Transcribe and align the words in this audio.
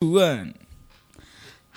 One. 0.00 0.56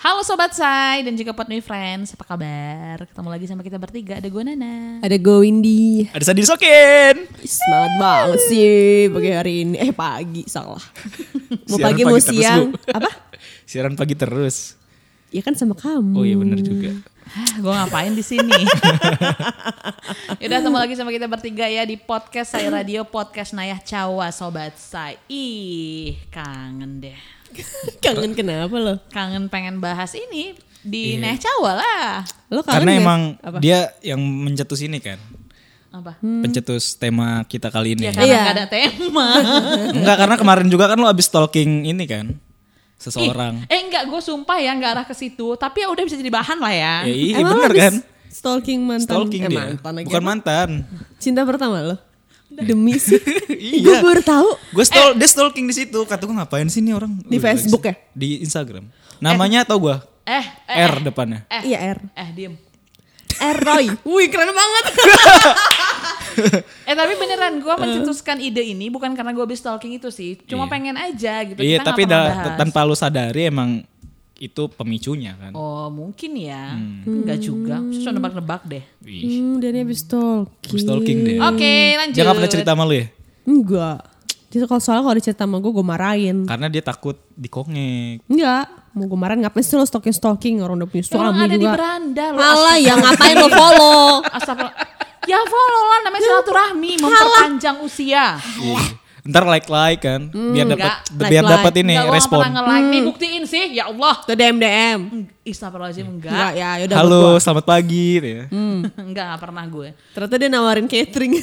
Halo 0.00 0.24
Sobat 0.24 0.56
Say 0.56 1.04
dan 1.04 1.12
juga 1.12 1.36
Potmi 1.36 1.60
Friends, 1.60 2.16
apa 2.16 2.24
kabar? 2.24 3.04
Ketemu 3.04 3.28
lagi 3.28 3.44
sama 3.44 3.60
kita 3.60 3.76
bertiga, 3.76 4.16
ada 4.16 4.24
gue 4.24 4.40
Nana. 4.40 4.96
Ada 5.04 5.20
Go 5.20 5.44
Windy. 5.44 6.08
Ada 6.08 6.32
Sandi 6.32 6.40
Sokin. 6.40 7.20
Semangat 7.44 7.92
banget 8.00 8.40
sih 8.48 9.12
pagi 9.12 9.28
hari 9.28 9.68
ini. 9.68 9.76
Eh 9.76 9.92
pagi 9.92 10.48
salah. 10.48 10.80
Mau 11.68 11.76
pagi 11.76 12.08
mau 12.08 12.16
terus, 12.16 12.32
siang. 12.32 12.72
Apa? 12.96 13.12
Siaran 13.68 13.92
pagi 13.92 14.16
terus. 14.16 14.80
Ya 15.28 15.44
kan 15.44 15.52
sama 15.52 15.76
kamu. 15.76 16.16
Oh 16.16 16.24
iya 16.24 16.40
benar 16.40 16.64
juga. 16.64 16.96
gue 17.60 17.72
ngapain 17.76 18.16
di 18.16 18.24
sini? 18.24 18.56
Yaudah 20.40 20.64
ketemu 20.64 20.78
lagi 20.80 20.94
sama 20.96 21.12
kita 21.12 21.28
bertiga 21.28 21.68
ya 21.68 21.84
di 21.84 22.00
podcast 22.00 22.56
Say 22.56 22.72
Radio, 22.72 23.04
podcast 23.04 23.52
Nayah 23.52 23.84
Cawa 23.84 24.32
Sobat 24.32 24.80
Say. 24.80 25.20
Ih, 25.28 26.16
kangen 26.32 27.04
deh. 27.04 27.33
Kangen 28.04 28.32
kenapa 28.32 28.74
lo? 28.74 28.94
Kangen 29.08 29.46
pengen 29.46 29.78
bahas 29.78 30.12
ini 30.12 30.54
di 30.80 31.16
Iya. 31.16 31.20
Nayah 31.22 31.38
Cawa 31.40 31.72
lah. 31.76 32.08
Lo 32.48 32.60
kangen 32.60 32.76
Karena 32.84 32.90
emang 32.94 33.20
Apa? 33.40 33.58
dia 33.58 33.78
yang 34.00 34.20
mencetus 34.20 34.80
ini 34.80 34.98
kan. 34.98 35.16
Apa? 35.88 36.18
Pencetus 36.18 36.94
tema 36.94 37.46
kita 37.46 37.70
kali 37.70 37.94
ini. 37.94 38.06
Ya 38.06 38.12
karena 38.12 38.26
Iya. 38.26 38.40
gak 38.42 38.56
ada 38.56 38.66
tema. 38.66 39.28
Enggak 39.96 40.16
karena 40.18 40.36
kemarin 40.36 40.66
juga 40.66 40.84
kan 40.86 40.98
lo 40.98 41.06
abis 41.06 41.26
stalking 41.26 41.86
ini 41.86 42.04
kan. 42.04 42.34
Seseorang. 42.94 43.68
eh 43.68 43.84
enggak, 43.84 44.08
gue 44.08 44.16
sumpah 44.16 44.56
ya 44.56 44.72
enggak 44.72 44.90
arah 44.96 45.04
ke 45.04 45.12
situ. 45.12 45.54
Tapi 45.54 45.84
ya 45.84 45.92
udah 45.92 46.02
bisa 46.02 46.16
jadi 46.16 46.32
bahan 46.32 46.56
lah 46.56 46.72
ya. 46.72 46.94
Ya 47.04 47.12
iya 47.12 47.34
Emang 47.36 47.60
bener 47.60 47.72
kan. 47.74 47.94
Stalking 48.26 48.80
mantan. 48.80 49.06
Stalking 49.06 49.42
eh, 49.44 49.50
dia. 49.50 49.58
mantan 49.60 49.92
lagi. 49.92 50.06
Bukan 50.08 50.18
apa? 50.18 50.26
mantan. 50.26 50.68
Cinta 51.20 51.40
pertama 51.44 51.76
lo. 51.84 51.96
Demi 52.56 52.94
sih. 52.96 53.18
Iya. 53.54 53.82
Gue 53.82 53.96
baru 54.04 54.20
tahu. 54.20 54.48
Gue 54.70 54.84
stol, 54.84 55.14
dia 55.14 55.24
stalking 55.24 55.64
di 55.64 55.74
situ. 55.74 55.98
Kata 56.04 56.22
gue 56.22 56.34
ngapain 56.34 56.66
sih 56.66 56.78
nih 56.78 56.92
orang? 56.92 57.16
Di 57.18 57.38
Facebook 57.38 57.82
ya? 57.82 57.94
Di 58.10 58.38
Instagram. 58.40 58.86
Namanya 59.18 59.64
tau 59.64 59.80
gue. 59.80 59.96
Eh, 60.22 60.44
eh, 60.66 60.84
R 60.84 61.02
depannya. 61.02 61.44
eh, 61.48 61.62
Iya 61.66 61.78
R. 61.92 61.98
eh, 62.12 62.28
diem. 62.30 62.54
R 63.34 63.58
Roy. 63.58 63.86
Wih 64.06 64.28
keren 64.28 64.48
banget. 64.48 64.84
Eh 66.84 66.92
tapi 66.92 67.14
beneran 67.14 67.62
gue 67.62 67.74
mencetuskan 67.74 68.42
ide 68.42 68.58
ini 68.60 68.90
bukan 68.90 69.14
karena 69.14 69.30
gue 69.30 69.38
habis 69.40 69.62
stalking 69.62 69.94
itu 69.94 70.10
sih. 70.10 70.34
Cuma 70.44 70.66
Iya. 70.66 70.72
pengen 70.72 70.96
aja 70.96 71.34
gitu. 71.44 71.60
Iya 71.60 71.78
Kita 71.78 71.88
tapi 71.88 72.02
bahas. 72.04 72.58
tanpa 72.58 72.82
lu 72.82 72.92
sadari 72.92 73.46
emang 73.46 73.86
itu 74.44 74.62
pemicunya 74.68 75.32
kan. 75.34 75.52
Oh 75.56 75.88
mungkin 75.88 76.36
ya. 76.36 76.76
Hmm. 76.76 77.24
Enggak 77.24 77.40
juga. 77.40 77.80
Susah 77.88 78.12
nebak-nebak 78.12 78.62
deh. 78.68 78.84
Hmm, 79.00 79.56
dan 79.58 79.70
dia 79.72 79.82
habis 79.82 80.04
stalking. 80.04 80.80
stalking 80.80 81.18
deh. 81.24 81.36
Oke 81.40 81.74
lanjut. 81.96 82.16
Dia 82.16 82.24
gak 82.24 82.36
pernah 82.36 82.52
cerita 82.52 82.70
sama 82.76 82.84
lu 82.84 82.94
ya? 82.94 83.06
Enggak. 83.44 83.98
Jadi 84.54 84.70
kalau 84.70 84.78
soalnya 84.78 85.02
kalau 85.02 85.16
dicerita 85.18 85.42
sama 85.42 85.58
gue, 85.58 85.72
gue 85.74 85.82
marahin. 85.82 86.36
Karena 86.46 86.70
dia 86.70 86.78
takut 86.78 87.18
dikongek. 87.34 88.22
Enggak. 88.30 88.70
Mau 88.94 89.10
gue 89.10 89.18
marahin 89.18 89.42
ngapain 89.42 89.66
sih 89.66 89.74
lo 89.74 89.82
stalking-stalking 89.82 90.62
orang 90.62 90.78
udah 90.78 90.86
punya 90.86 91.02
Orang 91.18 91.34
suami 91.34 91.42
ada 91.42 91.50
di 91.50 91.58
juga. 91.58 91.74
beranda 91.74 92.24
lo. 92.30 92.38
Alah 92.38 92.76
ya 92.78 92.94
ngapain 92.94 93.34
lo 93.34 93.48
follow. 93.50 94.06
Astagfirullah. 94.30 94.74
Ya 95.24 95.40
follow 95.42 95.82
lah 95.88 95.98
namanya 96.04 96.22
silaturahmi. 96.22 96.92
Memperpanjang 97.00 97.76
usia. 97.82 98.38
Ntar 99.24 99.40
like 99.42 99.66
like 99.66 100.00
kan, 100.00 100.28
biar 100.28 100.68
dapat 100.68 100.84
enggak. 101.08 101.28
biar 101.32 101.44
dapat 101.48 101.72
ini 101.80 101.96
Enggak, 101.96 102.12
respon. 102.12 102.38
pernah 102.38 102.52
nge-like. 102.54 102.86
Nih 102.86 103.00
buktiin 103.02 103.44
sih. 103.44 103.64
Ya 103.72 103.88
Allah. 103.88 104.20
Tuh 104.20 104.36
DM 104.36 104.56
DM. 104.58 105.00
Astagfirullahaladzim 105.42 106.04
Enggak 106.06 106.28
enggak. 106.30 106.50
ya 106.54 106.70
yaudah 106.78 106.96
Halo, 107.00 107.08
buat 107.08 107.30
gua. 107.30 107.40
selamat 107.40 107.64
pagi 107.64 108.06
gitu 108.14 108.28
ya. 108.28 108.44
enggak, 109.00 109.24
enggak 109.24 109.40
pernah 109.40 109.64
gue. 109.66 109.88
Ternyata 110.12 110.34
dia 110.36 110.48
nawarin 110.48 110.84
catering. 110.86 111.32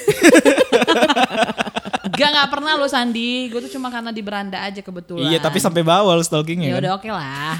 Enggak, 2.04 2.28
enggak 2.28 2.50
pernah 2.50 2.72
lo 2.76 2.86
Sandi. 2.86 3.32
Gue 3.48 3.60
tuh 3.62 3.72
cuma 3.72 3.90
karena 3.90 4.12
di 4.12 4.22
beranda 4.22 4.60
aja 4.60 4.78
kebetulan. 4.78 5.26
Iya, 5.26 5.40
tapi 5.40 5.58
sampai 5.58 5.82
bawah 5.82 6.12
lu 6.12 6.22
stalkingnya 6.22 6.68
Ya 6.68 6.74
kan. 6.76 6.82
udah 6.82 6.92
oke 6.94 7.10
lah. 7.10 7.56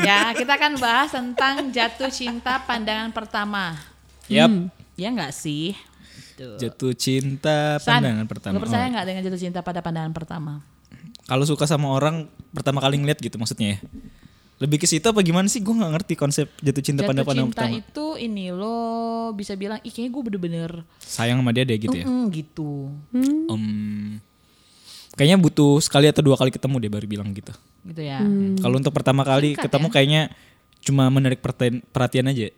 ya 0.00 0.20
kita 0.32 0.52
akan 0.52 0.72
bahas 0.78 1.10
tentang 1.10 1.70
jatuh 1.70 2.08
cinta 2.08 2.58
pandangan 2.60 3.10
pertama. 3.10 3.78
Yap. 4.26 4.50
Ya 4.94 5.08
nggak 5.08 5.30
sih? 5.30 5.78
Tuh. 6.40 6.56
Jatuh 6.56 6.92
cinta 6.92 7.76
San, 7.76 8.00
pandangan 8.00 8.24
pertama. 8.24 8.54
Lu 8.56 8.60
percaya 8.60 8.82
Oh. 8.82 8.90
nggak 8.90 9.04
dengan 9.04 9.22
jatuh 9.22 9.40
cinta 9.40 9.60
pada 9.60 9.80
pandangan 9.80 10.08
pertama? 10.10 10.52
Kalau 11.22 11.44
suka 11.44 11.64
sama 11.64 11.86
orang 11.88 12.24
pertama 12.50 12.80
kali 12.80 12.96
ngeliat 12.96 13.18
gitu 13.18 13.36
maksudnya 13.36 13.76
ya. 13.76 13.78
Lebih 14.56 14.76
ke 14.76 14.86
situ 14.86 15.04
apa 15.04 15.20
gimana 15.20 15.46
sih? 15.46 15.60
Gue 15.60 15.72
nggak 15.72 15.92
ngerti 15.94 16.14
konsep 16.14 16.48
jatuh 16.58 16.80
cinta 16.80 17.00
pada 17.02 17.12
Jatuh 17.14 17.26
pandangan 17.26 17.48
cinta 17.48 17.64
pertama. 17.64 17.80
itu 17.80 18.06
ini 18.18 18.44
lo 18.50 18.76
bisa 19.32 19.52
bilang, 19.54 19.80
ih 19.80 19.88
kayaknya 19.88 20.10
gue 20.10 20.22
bener-bener 20.22 20.70
Sayang 20.98 21.38
sama 21.38 21.50
dia 21.50 21.64
deh 21.64 21.76
gitu 21.76 21.92
ya. 21.94 22.04
mm, 22.04 22.24
gitu. 22.30 22.70
Em, 23.46 23.64
kayaknya 25.14 25.36
butuh 25.36 25.76
sekali 25.78 26.06
atau 26.06 26.20
dua 26.20 26.36
kali 26.36 26.48
ketemu 26.48 26.76
dia 26.78 26.90
baru 26.90 27.06
bilang 27.06 27.28
gitu. 27.30 27.52
Gitu 27.82 28.00
ya. 28.00 28.20
Kalau 28.58 28.76
untuk 28.76 28.92
pertama 28.92 29.22
kali 29.22 29.52
Singkat 29.54 29.64
ketemu 29.68 29.86
ya. 29.86 29.92
kayaknya 29.92 30.22
cuma 30.80 31.04
menarik 31.08 31.40
perhatian, 31.40 31.80
perhatian 31.86 32.26
aja. 32.26 32.48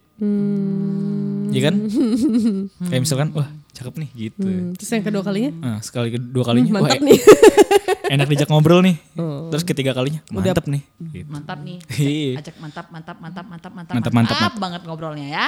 Iya 1.48 1.60
kan? 1.62 1.74
Kayak 2.88 3.02
misalkan, 3.02 3.28
wah 3.32 3.46
cakep 3.72 3.94
nih 3.96 4.10
gitu. 4.14 4.44
Hmm, 4.44 4.76
Terus 4.76 4.90
yang 4.92 5.04
kedua 5.04 5.22
kalinya 5.24 5.50
Nah 5.56 5.78
sekali 5.80 6.12
kedua 6.12 6.44
kalinya, 6.44 6.70
wah 6.76 6.80
mantap 6.84 7.00
e- 7.00 7.06
nih. 7.08 7.18
enak 8.14 8.26
dijak 8.28 8.48
ngobrol 8.52 8.84
nih. 8.84 8.96
Terus 9.48 9.64
ketiga 9.64 9.96
kalinya, 9.96 10.20
mantap 10.28 10.68
nih. 10.68 10.82
Gitu. 11.00 11.28
Mantap 11.28 11.58
nih. 11.64 11.78
Iya. 12.02 12.32
Ajak 12.38 12.56
mantap, 12.60 12.86
mantap, 12.92 13.16
mantap, 13.16 13.46
mantap, 13.48 13.72
mantap, 13.72 13.94
Mantap, 13.96 14.12
mantap, 14.12 14.36
mantap 14.36 14.54
banget 14.60 14.80
ngobrolnya 14.84 15.26
ya. 15.26 15.44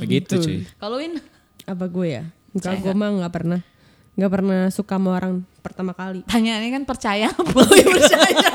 Begitu 0.00 0.34
cuy. 0.40 0.58
Kalau 0.80 0.96
Win, 0.96 1.20
Apa 1.62 1.84
gue 1.86 2.06
ya? 2.08 2.24
Enggak 2.52 2.80
gue 2.80 2.92
mah 2.92 3.08
nggak 3.20 3.32
pernah. 3.32 3.60
Nggak 4.12 4.32
pernah 4.32 4.60
suka 4.68 4.96
sama 5.00 5.16
orang 5.16 5.34
pertama 5.64 5.92
kali. 5.96 6.20
tanyaannya 6.26 6.70
kan 6.74 6.84
percaya 6.84 7.28
apa? 7.32 7.60
Iya, 7.76 7.86
percaya. 7.86 8.48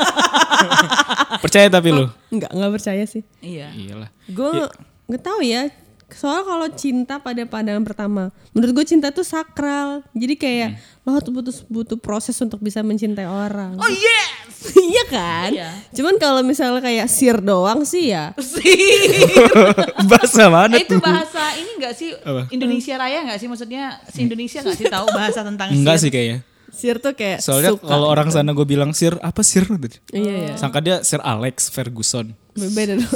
Percaya 1.42 1.68
tapi 1.70 1.90
lu? 1.90 2.06
Enggak, 2.30 2.52
enggak 2.52 2.72
percaya 2.74 3.04
sih. 3.06 3.22
iya. 3.40 3.70
Iyalah. 3.74 4.10
Gue 4.30 4.66
nggak 5.08 5.24
tahu 5.24 5.40
ya. 5.42 5.70
Soalnya 6.08 6.44
kalau 6.44 6.68
cinta 6.72 7.20
pada 7.20 7.44
pandangan 7.44 7.84
pertama, 7.84 8.24
menurut 8.52 8.72
gue 8.74 8.86
cinta 8.88 9.12
tuh 9.12 9.22
sakral. 9.22 10.08
Jadi 10.16 10.34
kayak 10.34 10.70
lo 11.04 11.14
harus 11.14 11.28
butuh 11.28 11.56
butuh 11.68 11.98
proses 12.00 12.40
untuk 12.40 12.58
bisa 12.58 12.80
mencintai 12.80 13.28
orang. 13.28 13.76
Oh 13.76 13.92
yes! 13.92 14.72
iya 14.90 15.04
kan? 15.06 15.50
Iya. 15.52 15.70
Cuman 15.92 16.16
kalau 16.16 16.42
misalnya 16.42 16.80
kayak 16.80 17.08
sir 17.08 17.36
doang 17.38 17.84
sih 17.84 18.16
ya. 18.16 18.32
Sih. 18.40 19.28
Bahasa 20.10 20.48
mana 20.48 20.80
itu 20.80 20.96
tuh? 20.96 21.04
bahasa 21.04 21.44
ini 21.56 21.72
enggak 21.78 21.94
sih 21.94 22.10
Apa? 22.16 22.48
Indonesia 22.50 22.96
Raya 22.96 23.28
enggak 23.28 23.40
sih 23.40 23.48
maksudnya 23.48 24.00
si 24.08 24.24
Indonesia 24.24 24.64
enggak 24.64 24.80
sih 24.80 24.88
tahu 24.96 25.08
bahasa 25.12 25.44
tentang 25.44 25.76
Enggak 25.76 26.00
sir? 26.00 26.08
sih 26.08 26.12
kayaknya. 26.16 26.40
Sir 26.68 26.96
tuh 27.02 27.14
kayak 27.14 27.40
Soalnya 27.42 27.74
suka. 27.74 27.90
kalau 27.90 28.08
orang 28.08 28.30
sana 28.30 28.54
gue 28.54 28.64
bilang 28.64 28.92
Sir, 28.94 29.18
apa 29.20 29.42
Sir? 29.42 29.66
Iya, 30.14 30.34
iya. 30.52 30.54
Sangka 30.56 30.78
dia 30.78 31.02
Sir 31.02 31.20
Alex 31.20 31.68
Ferguson. 31.68 32.32
Beda 32.54 32.96
dong. 32.96 33.12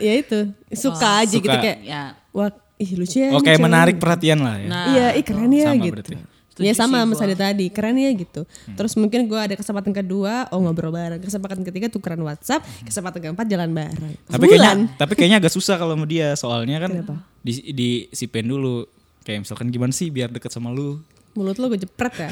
Ya 0.00 0.12
itu, 0.16 0.38
suka 0.72 1.08
aja 1.20 1.30
suka. 1.30 1.44
gitu 1.44 1.56
kayak 1.56 1.78
Ya. 1.80 2.02
wah, 2.30 2.48
ih 2.76 2.90
lucu 2.94 3.16
ya. 3.16 3.30
Oh 3.30 3.38
ini 3.38 3.44
kayak 3.44 3.56
cewek. 3.56 3.66
menarik 3.68 3.96
perhatian 3.96 4.40
lah 4.40 4.56
ya. 4.56 4.66
Nah, 4.66 4.84
Iya, 4.88 5.06
ih 5.14 5.22
keren 5.22 5.50
ya 5.50 5.64
Sama 5.68 5.84
gitu. 5.84 5.94
berarti. 5.94 6.14
Setuju 6.50 6.66
ya 6.66 6.74
sama 6.74 6.98
gua. 7.00 7.14
Sadi 7.14 7.34
tadi, 7.34 7.66
keren 7.68 7.94
ya 7.94 8.10
gitu. 8.10 8.42
Terus 8.74 8.92
mungkin 8.94 9.24
gue 9.24 9.38
ada 9.38 9.54
kesempatan 9.54 9.92
kedua, 9.92 10.50
oh 10.50 10.58
ngobrol 10.58 10.90
bareng. 10.90 11.20
Kesempatan 11.20 11.62
ketiga 11.62 11.86
tukeran 11.86 12.18
WhatsApp, 12.20 12.66
kesempatan 12.82 13.20
keempat 13.22 13.46
jalan 13.46 13.70
bareng. 13.70 14.14
Tapi 14.26 14.44
kayaknya 14.46 14.90
tapi 14.96 15.12
kayaknya 15.14 15.38
agak 15.38 15.52
susah 15.52 15.76
kalau 15.76 15.94
sama 15.94 16.04
dia 16.04 16.34
soalnya 16.34 16.80
kan 16.80 16.90
Kenapa? 16.90 17.14
di 17.38 17.52
di 17.70 17.90
sipen 18.10 18.44
dulu. 18.44 18.82
Kayak 19.20 19.46
misalkan 19.46 19.68
gimana 19.68 19.92
sih 19.92 20.08
biar 20.08 20.28
deket 20.28 20.50
sama 20.50 20.68
lu? 20.68 20.98
mulut 21.30 21.54
lo 21.56 21.70
gue 21.70 21.78
jepret 21.78 22.10
ya. 22.18 22.30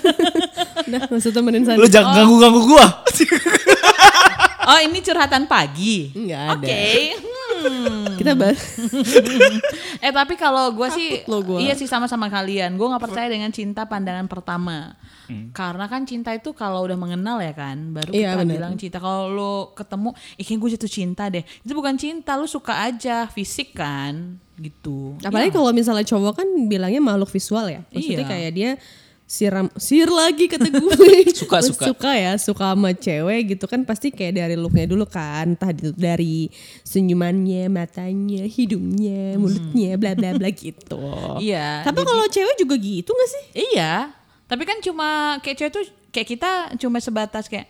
Udah, 0.88 1.00
gak 1.02 1.12
usah 1.12 1.28
temenin 1.30 1.60
Sandi. 1.62 1.76
Lu 1.76 1.86
jangan 1.86 2.16
ganggu-ganggu 2.16 2.60
gua. 2.64 2.86
Oh, 4.64 4.78
ini 4.80 4.98
curhatan 5.00 5.44
pagi. 5.44 6.10
Nggak 6.12 6.44
Oke. 6.56 6.64
ada. 6.64 6.76
Hmm. 7.64 8.16
Kita 8.16 8.32
bahas. 8.34 8.60
Eh 10.04 10.12
tapi 10.12 10.36
kalau 10.36 10.68
gue 10.76 10.84
sih 10.92 11.24
lo 11.24 11.40
gua. 11.40 11.56
iya 11.56 11.72
sih 11.72 11.88
sama 11.88 12.04
sama 12.04 12.28
kalian. 12.28 12.76
Gue 12.76 12.84
nggak 12.92 13.00
percaya 13.00 13.24
dengan 13.24 13.48
cinta 13.48 13.88
pandangan 13.88 14.28
pertama. 14.28 14.92
Hmm. 15.24 15.48
Karena 15.56 15.88
kan 15.88 16.04
cinta 16.04 16.28
itu 16.36 16.52
kalau 16.52 16.84
udah 16.84 16.92
mengenal 16.92 17.40
ya 17.40 17.56
kan, 17.56 17.96
baru 17.96 18.12
Iya, 18.12 18.36
kita 18.36 18.44
bilang 18.44 18.72
cinta. 18.76 19.00
Kalau 19.00 19.32
lo 19.32 19.72
ketemu, 19.72 20.12
ih 20.36 20.44
gue 20.44 20.70
jatuh 20.76 20.92
cinta 20.92 21.32
deh. 21.32 21.40
Itu 21.64 21.72
bukan 21.72 21.96
cinta, 21.96 22.36
lu 22.36 22.44
suka 22.44 22.84
aja, 22.84 23.24
fisik 23.32 23.72
kan, 23.72 24.36
gitu. 24.60 25.16
Apalagi 25.24 25.48
Iya. 25.48 25.56
kalau 25.56 25.72
misalnya 25.72 26.04
cowok 26.04 26.44
kan 26.44 26.48
bilangnya 26.68 27.00
makhluk 27.00 27.32
visual 27.32 27.64
ya. 27.72 27.80
Maksudnya 27.88 28.20
Iya. 28.20 28.28
kayak 28.28 28.50
dia 28.52 28.70
siram 29.34 29.66
sir 29.74 30.06
lagi 30.06 30.46
kata 30.46 30.70
gue. 30.70 31.26
Suka, 31.34 31.58
suka. 31.58 31.90
Suka 31.90 32.10
ya, 32.14 32.38
suka 32.38 32.70
sama 32.70 32.94
cewek 32.94 33.58
gitu 33.58 33.66
kan 33.66 33.82
pasti 33.82 34.14
kayak 34.14 34.38
dari 34.38 34.54
looknya 34.54 34.86
dulu 34.86 35.02
kan. 35.10 35.58
Entah 35.58 35.74
itu 35.74 35.90
dari 35.90 36.46
senyumannya, 36.86 37.66
matanya, 37.66 38.46
hidungnya, 38.46 39.34
mulutnya, 39.34 39.98
bla 39.98 40.14
bla 40.14 40.38
bla 40.38 40.50
gitu. 40.62 41.02
Iya. 41.42 41.82
Tapi 41.82 41.98
kalau 42.06 42.30
cewek 42.30 42.54
juga 42.62 42.74
gitu 42.78 43.10
gak 43.10 43.30
sih? 43.34 43.44
Iya, 43.74 44.14
tapi 44.46 44.62
kan 44.62 44.78
cuma 44.78 45.42
kayak 45.42 45.56
cewek 45.58 45.72
tuh 45.74 45.84
kayak 46.14 46.28
kita 46.38 46.50
cuma 46.78 47.02
sebatas 47.02 47.50
kayak 47.50 47.66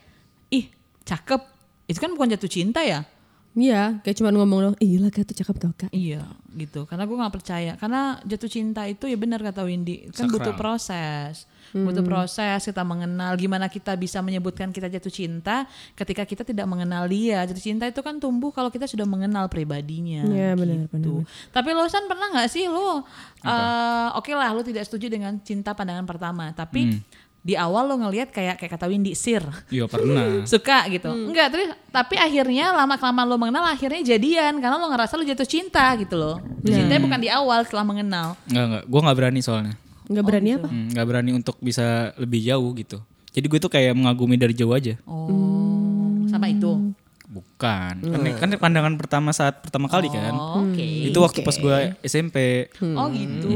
ih 0.52 0.68
cakep. 1.08 1.40
Itu 1.88 1.98
kan 2.00 2.12
bukan 2.12 2.36
jatuh 2.36 2.50
cinta 2.52 2.84
ya. 2.84 3.08
Iya, 3.54 4.02
kayak 4.02 4.16
cuma 4.18 4.34
ngomong 4.34 4.74
ih 4.82 4.98
gila 4.98 5.14
kak 5.14 5.30
tuh 5.30 5.36
cakep 5.38 5.56
tau 5.62 5.72
kak. 5.78 5.90
Iya 5.94 6.26
gitu. 6.54 6.86
Karena 6.90 7.06
gue 7.06 7.14
nggak 7.14 7.34
percaya. 7.34 7.72
Karena 7.78 8.18
jatuh 8.26 8.50
cinta 8.50 8.82
itu 8.86 9.06
ya 9.06 9.14
benar 9.14 9.38
kata 9.42 9.62
Windy 9.62 10.10
kan 10.10 10.26
Sakral. 10.26 10.34
butuh 10.34 10.54
proses 10.58 11.46
butuh 11.74 12.06
proses 12.06 12.62
kita 12.70 12.86
mengenal 12.86 13.34
gimana 13.34 13.66
kita 13.66 13.98
bisa 13.98 14.22
menyebutkan 14.22 14.70
kita 14.70 14.86
jatuh 14.86 15.10
cinta 15.10 15.66
ketika 15.98 16.22
kita 16.22 16.46
tidak 16.46 16.66
mengenal 16.70 17.06
dia. 17.10 17.42
Jatuh 17.46 17.62
cinta 17.62 17.90
itu 17.90 17.98
kan 17.98 18.22
tumbuh 18.22 18.54
kalau 18.54 18.70
kita 18.70 18.86
sudah 18.86 19.02
mengenal 19.02 19.50
pribadinya 19.50 20.22
Iya, 20.22 20.54
benar, 20.54 20.86
gitu. 20.86 21.26
tapi 21.50 21.74
lo 21.74 21.82
San 21.90 22.06
pernah 22.06 22.30
nggak 22.30 22.46
sih 22.46 22.70
lo 22.70 23.02
eh, 23.42 24.08
oke 24.14 24.30
lah 24.34 24.54
lo 24.54 24.62
tidak 24.62 24.86
setuju 24.86 25.10
dengan 25.10 25.34
cinta 25.42 25.74
pandangan 25.74 26.06
pertama 26.06 26.54
tapi 26.54 27.02
di 27.44 27.54
awal 27.54 27.84
lo 27.84 28.00
ngelihat 28.00 28.32
kayak 28.32 28.56
kayak 28.56 28.72
kata 28.72 28.88
Windy 28.88 29.12
sir 29.12 29.44
Iya 29.68 29.84
pernah. 29.84 30.40
suka 30.48 30.88
gitu 30.88 31.12
enggak 31.12 31.52
terus 31.52 31.68
tapi 31.88 32.16
akhirnya 32.16 32.72
lama 32.72 32.96
kelamaan 32.96 33.28
lo 33.28 33.36
mengenal 33.36 33.68
akhirnya 33.68 34.00
jadian 34.02 34.56
karena 34.56 34.74
lo 34.74 34.88
ngerasa 34.88 35.14
lo 35.14 35.22
jatuh 35.22 35.44
cinta 35.44 35.92
gitu 35.94 36.16
loh 36.16 36.40
cintanya 36.62 36.98
bukan 36.98 37.20
di 37.20 37.28
awal 37.28 37.60
setelah 37.60 37.84
mengenal 37.84 38.32
Enggak 38.48 38.64
enggak, 38.64 38.84
gue 38.86 39.00
nggak 39.04 39.16
berani 39.16 39.40
soalnya. 39.40 39.74
Nggak 40.04 40.24
berani 40.24 40.48
apa? 40.54 40.68
Hmm, 40.68 40.88
Nggak 40.90 41.06
berani 41.06 41.30
untuk 41.32 41.56
bisa 41.60 41.84
lebih 42.16 42.40
jauh 42.40 42.70
gitu. 42.74 43.00
Jadi 43.30 43.46
gue 43.46 43.56
tuh 43.58 43.68
kayak 43.68 43.92
mengagumi 43.92 44.36
dari 44.36 44.52
jauh 44.52 44.72
aja. 44.72 44.96
oh 45.04 46.24
sama 46.26 46.48
itu 46.48 46.92
Bukan. 47.24 47.94
Kan, 48.00 48.20
kan 48.36 48.48
pandangan 48.58 48.94
pertama 48.94 49.32
saat 49.32 49.58
pertama 49.58 49.88
kali 49.88 50.06
kan. 50.08 50.32
oke 50.32 50.86
Itu 51.08 51.18
waktu 51.18 51.40
pas 51.40 51.56
gue 51.56 51.76
SMP. 52.00 52.68
oh 52.80 53.08
gitu 53.10 53.52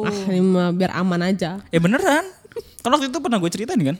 Ah, 0.00 0.16
ini 0.28 0.40
mah 0.40 0.72
biar 0.72 0.96
aman 0.96 1.20
aja. 1.26 1.60
Eh 1.68 1.76
beneran. 1.76 2.24
Kan 2.80 2.90
waktu 2.90 3.06
itu 3.06 3.18
pernah 3.18 3.36
gue 3.36 3.50
ceritain 3.50 3.78
kan. 3.78 3.96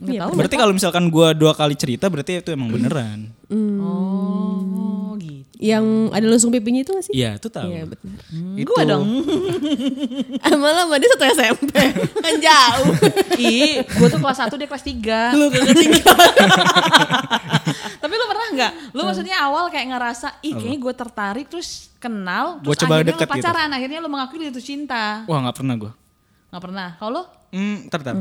nggak 0.00 0.16
tahu 0.16 0.30
Berarti 0.32 0.56
kalau 0.56 0.72
misalkan 0.72 1.04
gue 1.06 1.28
dua 1.34 1.52
kali 1.52 1.76
cerita 1.76 2.08
berarti 2.08 2.40
itu 2.40 2.48
emang 2.48 2.68
beneran. 2.68 3.28
oh 3.80 5.12
gitu 5.14 5.44
Yang 5.60 5.84
ada 6.10 6.24
lusung 6.24 6.48
pipinya 6.48 6.80
itu 6.80 6.88
gak 6.90 7.04
sih? 7.04 7.12
Iya, 7.12 7.36
itu 7.36 7.52
tahu. 7.52 7.68
Iya 7.68 7.84
betul. 7.84 8.08
Itu. 8.56 8.64
gua 8.64 8.82
dong 8.88 9.04
Malah 10.60 10.88
sama 10.88 10.96
dia 10.96 11.08
satu 11.12 11.24
SMP. 11.28 11.72
kan 12.24 12.34
jauh. 12.38 12.92
ih 13.36 13.84
gua 13.92 14.08
tuh 14.08 14.18
kelas 14.18 14.38
1 14.40 14.56
dia 14.56 14.68
kelas 14.68 14.84
3 14.88 15.36
Lu 15.38 15.46
kagak 15.48 15.76
tinggal. 15.76 16.16
tapi 18.00 18.14
lu 18.16 18.24
pernah 18.24 18.48
nggak 18.50 18.72
lu 18.90 19.00
maksudnya 19.04 19.36
awal 19.38 19.68
kayak 19.68 19.86
ngerasa 19.86 20.40
ih 20.40 20.56
kayaknya 20.56 20.78
gue 20.80 20.94
tertarik 20.96 21.46
terus 21.46 21.92
kenal 21.96 22.56
Gua 22.58 22.72
terus 22.72 22.80
coba 22.80 22.94
akhirnya 22.96 23.12
deket 23.12 23.20
lu 23.20 23.28
gitu. 23.28 23.34
pacaran 23.36 23.70
akhirnya 23.70 23.98
lu 24.00 24.08
mengakui 24.08 24.36
dia 24.38 24.48
jatuh 24.48 24.64
cinta 24.64 25.04
Wah 25.24 25.38
nggak 25.38 25.56
pernah 25.56 25.74
gue. 25.76 25.92
Nggak 26.50 26.62
pernah 26.62 26.88
kalau 26.96 27.12
lu 27.12 27.22
Hmm, 27.50 27.86
ntar, 27.86 27.98
ntar. 28.00 28.14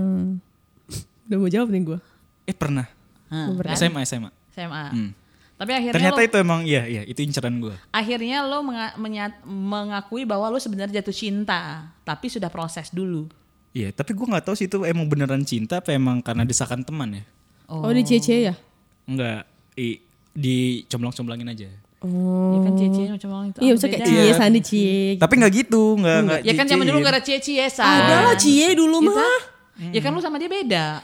Udah 1.25 1.37
mau 1.37 1.47
jawab 1.47 1.69
nih 1.69 1.81
gue. 1.83 1.99
Eh 2.43 2.53
pernah. 2.53 2.89
Kan? 3.27 3.61
SMA, 3.75 4.01
SMA. 4.03 4.29
SMA 4.49 4.85
Hmm. 4.89 5.11
tapi 5.53 5.71
akhirnya 5.71 5.93
Ternyata 5.93 6.17
lu, 6.17 6.25
itu 6.25 6.37
emang 6.39 6.61
iya, 6.63 6.83
iya 6.83 7.01
itu 7.03 7.19
inceran 7.19 7.59
gue. 7.59 7.75
akhirnya 7.89 8.41
lo 8.41 8.61
menga- 8.61 8.95
menya- 8.95 9.37
mengakui 9.43 10.23
bahwa 10.23 10.47
lo 10.47 10.57
sebenarnya 10.57 10.97
jatuh 10.97 11.13
cinta 11.13 11.59
tapi 12.01 12.25
sudah 12.25 12.47
proses 12.47 12.89
dulu 12.89 13.29
Iya, 13.69 13.91
tapi 13.91 14.11
gue 14.11 14.25
nggak 14.25 14.41
tahu 14.41 14.55
sih 14.55 14.65
itu 14.65 14.81
emang 14.81 15.05
beneran 15.05 15.43
cinta 15.43 15.77
apa 15.77 15.91
emang 15.91 16.17
karena 16.19 16.41
desakan 16.41 16.81
teman 16.81 17.13
ya. 17.13 17.23
Oh, 17.67 17.85
di 17.87 18.01
cie 18.01 18.17
ya? 18.41 18.57
Enggak, 19.05 19.45
i, 19.75 20.01
dicomblong-comblangin 20.33 21.45
aja. 21.47 21.69
Oh. 21.99 22.55
ya 22.55 22.59
kan 22.63 22.71
cie 22.73 23.11
macam 23.11 23.29
orang 23.29 23.47
itu 23.49 23.59
Iya, 23.59 23.71
maksudnya 23.73 23.91
kayak 23.93 24.07
cie 24.07 24.31
sandi 24.33 24.59
cie. 24.61 24.99
Tapi 25.15 25.33
nggak 25.35 25.51
gitu, 25.53 25.83
nggak 25.95 26.17
nggak. 26.21 26.39
ya 26.41 26.53
kan 26.53 26.65
zaman 26.65 26.85
dulu 26.85 26.95
ciciin. 26.95 27.05
gak 27.05 27.13
ada 27.13 27.21
cie 27.21 27.39
cie 27.41 27.65
sa 27.67 27.83
Ada 27.83 28.15
lah 28.23 28.35
cie 28.35 28.67
dulu 28.71 28.97
mah. 29.01 29.39
ya 29.85 29.99
kan 29.99 30.11
lu 30.11 30.19
sama 30.19 30.35
dia 30.35 30.47
beda 30.47 30.85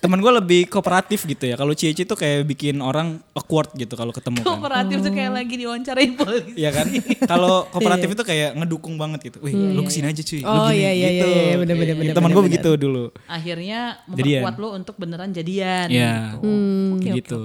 Temen 0.00 0.16
gue 0.16 0.32
lebih 0.34 0.64
kooperatif 0.66 1.24
gitu 1.24 1.44
ya. 1.44 1.56
Kalau 1.56 1.72
cie 1.72 1.92
itu 1.92 2.08
kayak 2.08 2.44
bikin 2.46 2.80
orang 2.80 3.20
awkward 3.30 3.68
gitu 3.74 3.92
kalau 3.94 4.08
ketemu 4.10 4.40
kan. 4.40 4.48
kooperatif 4.50 4.96
tuh 4.98 5.12
kayak 5.12 5.28
lagi 5.30 5.54
diwawancarain 5.54 6.12
polisi 6.14 6.56
Iya 6.56 6.70
kan? 6.72 6.86
Kalau 7.26 7.64
kooperatif 7.72 8.08
itu 8.10 8.22
kayak 8.22 8.56
ngedukung 8.56 8.96
banget 8.96 9.28
gitu. 9.28 9.40
Wih, 9.40 9.52
lu 9.52 9.80
ke 9.82 9.88
sini 9.90 10.08
aja 10.08 10.20
cuy. 10.20 10.40
lu 10.40 10.48
Oh, 10.50 10.68
gini, 10.68 10.76
iya, 10.78 10.90
iya, 10.90 11.08
gitu. 11.10 11.26
iya, 11.26 11.42
iya, 11.42 11.56
bener, 11.58 11.74
bener, 11.74 11.94
bener, 11.96 12.12
Temen 12.16 12.30
gue 12.32 12.42
begitu 12.42 12.70
dulu. 12.76 13.04
akhirnya 13.26 13.80
memperkuat 14.06 14.56
lo 14.56 14.68
untuk 14.72 14.96
beneran 14.96 15.30
jadian 15.30 15.86
Iya. 15.88 16.12
gitu. 16.34 16.48
Oke, 16.90 16.96
oke, 16.96 17.08
gitu. 17.14 17.40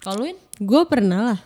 Kalau 0.00 0.20
Win 0.22 0.38
Gue 0.56 0.82
pernah 0.86 1.20
lah. 1.24 1.38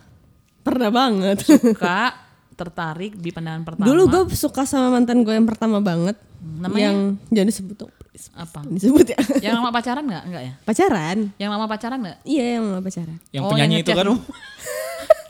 Pernah 0.61 0.89
banget. 0.89 1.37
suka 1.41 2.13
tertarik 2.51 3.15
di 3.15 3.29
pandangan 3.29 3.63
pertama 3.63 3.85
Dulu 3.85 4.01
gue 4.05 4.21
suka 4.31 4.61
sama 4.63 4.91
mantan 4.91 5.21
gue 5.21 5.31
yang 5.31 5.45
pertama 5.45 5.79
banget. 5.79 6.13
Namanya? 6.39 6.81
Yang 6.83 6.97
jangan 7.27 7.47
disebut 7.47 7.75
dong. 7.77 7.93
please. 8.03 8.27
apa 8.31 8.59
Disebut 8.67 9.05
ya. 9.07 9.17
yang 9.41 9.53
lama 9.55 9.71
pacaran 9.71 10.03
nggak 10.03 10.23
nggak 10.27 10.43
ya 10.43 10.53
pacaran. 10.61 11.17
yang 11.35 11.49
lama 11.49 11.65
pacaran 11.65 11.97
nggak 11.97 12.17
Iya 12.23 12.45
yang 12.51 12.63
lama 12.67 12.81
pacaran. 12.81 13.17
Yang 13.29 13.41
Oh, 13.41 13.49
penyanyi 13.49 13.73
yang 13.73 13.81
itu 13.81 13.91
kan. 13.91 14.05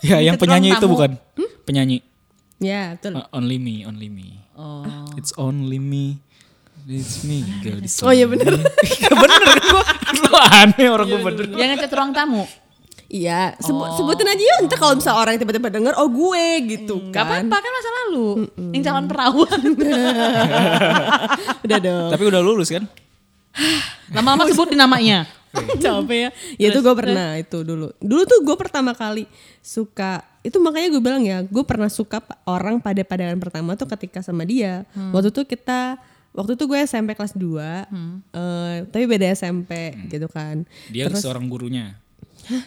ya, 0.02 0.18
yang 0.20 0.36
penyanyi 0.36 0.68
itu 0.70 0.80
tamu. 0.84 0.92
bukan. 0.92 1.12
Penyanyi. 1.64 1.98
Ya 2.58 2.94
betul. 2.94 3.16
Uh, 3.16 3.28
only 3.32 3.58
me, 3.58 3.84
only 3.84 4.08
me. 4.08 4.44
oh 4.54 4.84
It's 5.14 5.32
only 5.36 5.78
me. 5.78 6.20
It's 6.84 7.22
me, 7.22 7.46
girl. 7.62 7.78
It's 7.78 8.02
Oh 8.02 8.10
iya 8.10 8.26
bener. 8.26 8.58
Iya 8.58 9.12
bener 9.22 9.40
kan. 9.46 9.60
Lu 10.18 10.34
aneh 10.34 10.88
orang 10.90 11.08
gua 11.08 11.22
bener. 11.24 11.46
yang 11.54 11.70
ngecat 11.72 11.92
ruang 11.92 12.12
tamu 12.12 12.44
Iya, 13.12 13.60
sebut, 13.60 14.00
sebutin 14.00 14.24
aja 14.24 14.40
yuk. 14.40 14.72
Ntar 14.72 14.80
kalau 14.80 14.96
misal 14.96 15.20
orang 15.20 15.36
tiba-tiba 15.36 15.68
denger, 15.68 16.00
oh 16.00 16.08
gue 16.08 16.46
gitu 16.64 17.12
Gak 17.12 17.28
kan. 17.28 17.44
apa-apa 17.44 17.58
kan 17.60 17.72
masa 17.76 17.90
lalu 17.92 18.28
yang 18.72 18.84
calon 18.88 19.06
perawan 19.12 19.62
Udah 21.68 21.80
dong. 21.84 22.10
Tapi 22.16 22.24
udah 22.24 22.40
lulus 22.40 22.72
kan? 22.72 22.88
lama-lama 24.16 24.48
sebutin 24.48 24.80
namanya 24.80 25.28
Capek 25.84 26.16
ya. 26.16 26.30
Ya 26.56 26.68
itu 26.72 26.80
gue 26.80 26.96
pernah 26.96 27.36
itu 27.36 27.68
dulu. 27.68 27.92
Dulu 28.00 28.22
tuh 28.24 28.40
gue 28.48 28.56
pertama 28.56 28.96
kali 28.96 29.28
suka 29.60 30.24
itu 30.42 30.56
makanya 30.64 30.96
gue 30.96 31.02
bilang 31.04 31.24
ya, 31.28 31.44
gue 31.44 31.64
pernah 31.68 31.92
suka 31.92 32.24
orang 32.48 32.80
pada 32.80 33.04
pandangan 33.04 33.36
pertama 33.38 33.76
tuh 33.76 33.92
ketika 33.92 34.24
sama 34.24 34.48
dia. 34.48 34.88
Waktu 35.12 35.36
itu 35.36 35.44
kita 35.44 36.00
waktu 36.32 36.56
itu 36.56 36.64
gue 36.64 36.80
SMP 36.88 37.12
kelas 37.20 37.36
2. 37.36 37.44
eh, 37.52 38.76
tapi 38.88 39.04
beda 39.04 39.28
SMP 39.36 39.92
gitu 40.08 40.32
kan. 40.32 40.64
Dia 40.88 41.12
seorang 41.12 41.52
gurunya. 41.52 42.00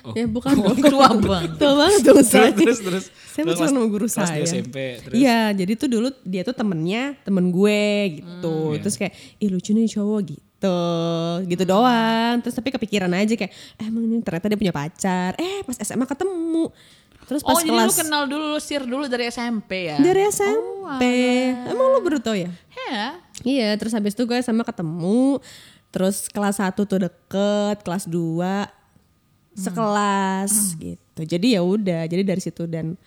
Oh. 0.02 0.12
Ya 0.12 0.24
bukan 0.24 0.54
dong. 0.54 0.78
tua 0.84 1.08
banget 1.12 1.50
Tua 1.56 1.72
banget 1.74 2.00
dong 2.02 2.20
saya. 2.22 2.50
terus 2.50 2.78
terus. 2.78 3.04
Saya 3.26 3.42
kelas- 3.46 3.66
sama 3.66 3.84
guru 3.84 4.06
kelas 4.06 4.14
saya. 4.14 4.38
dua 4.38 4.46
SMP. 4.46 4.76
Iya, 5.10 5.40
jadi 5.52 5.72
tuh 5.74 5.88
dulu 5.88 6.08
dia 6.22 6.42
tuh 6.42 6.52
temennya 6.52 7.16
temen 7.20 7.48
gue 7.48 7.82
gitu. 8.16 8.56
Terus 8.78 8.94
kayak, 8.94 9.12
ih 9.36 9.48
lucu 9.48 9.70
nih 9.70 9.90
cowok 9.90 10.20
gitu. 10.26 10.80
Gitu 11.44 11.64
doang. 11.64 12.40
Terus 12.40 12.54
tapi 12.54 12.68
kepikiran 12.70 13.10
aja 13.10 13.34
kayak, 13.34 13.50
eh, 13.50 13.84
emang 13.84 14.02
ini 14.02 14.20
ternyata 14.20 14.46
dia 14.46 14.58
punya 14.58 14.72
pacar. 14.72 15.34
Eh 15.34 15.60
pas 15.62 15.76
SMA 15.76 16.04
ketemu. 16.04 16.70
Terus 17.24 17.40
pas 17.40 17.50
oh 17.50 17.58
jadi 17.58 17.72
kelas 17.72 17.88
lu 17.88 17.94
kenal 17.98 18.22
dulu 18.24 18.44
lu 18.46 18.60
sir 18.60 18.84
dulu 18.84 19.04
dari 19.04 19.24
SMP 19.26 19.88
ya 19.88 19.96
dari 19.96 20.28
SMP. 20.28 21.02
emang 21.64 21.86
lu 21.90 21.98
baru 21.98 22.20
tau 22.20 22.36
ya? 22.36 22.52
ya 22.84 23.16
Iya, 23.40 23.72
terus 23.74 23.92
habis 23.92 24.12
itu 24.12 24.24
gue 24.24 24.36
sama 24.40 24.60
ketemu. 24.60 25.40
Terus 25.88 26.26
kelas 26.26 26.58
1 26.58 26.84
tuh 26.84 26.98
deket, 26.98 27.80
kelas 27.80 28.04
2 28.06 28.68
sekelas 29.54 30.74
gitu. 30.76 31.20
Jadi 31.22 31.54
ya 31.54 31.62
udah, 31.62 32.04
jadi 32.10 32.22
dari 32.26 32.42
situ 32.42 32.66
dan 32.66 32.98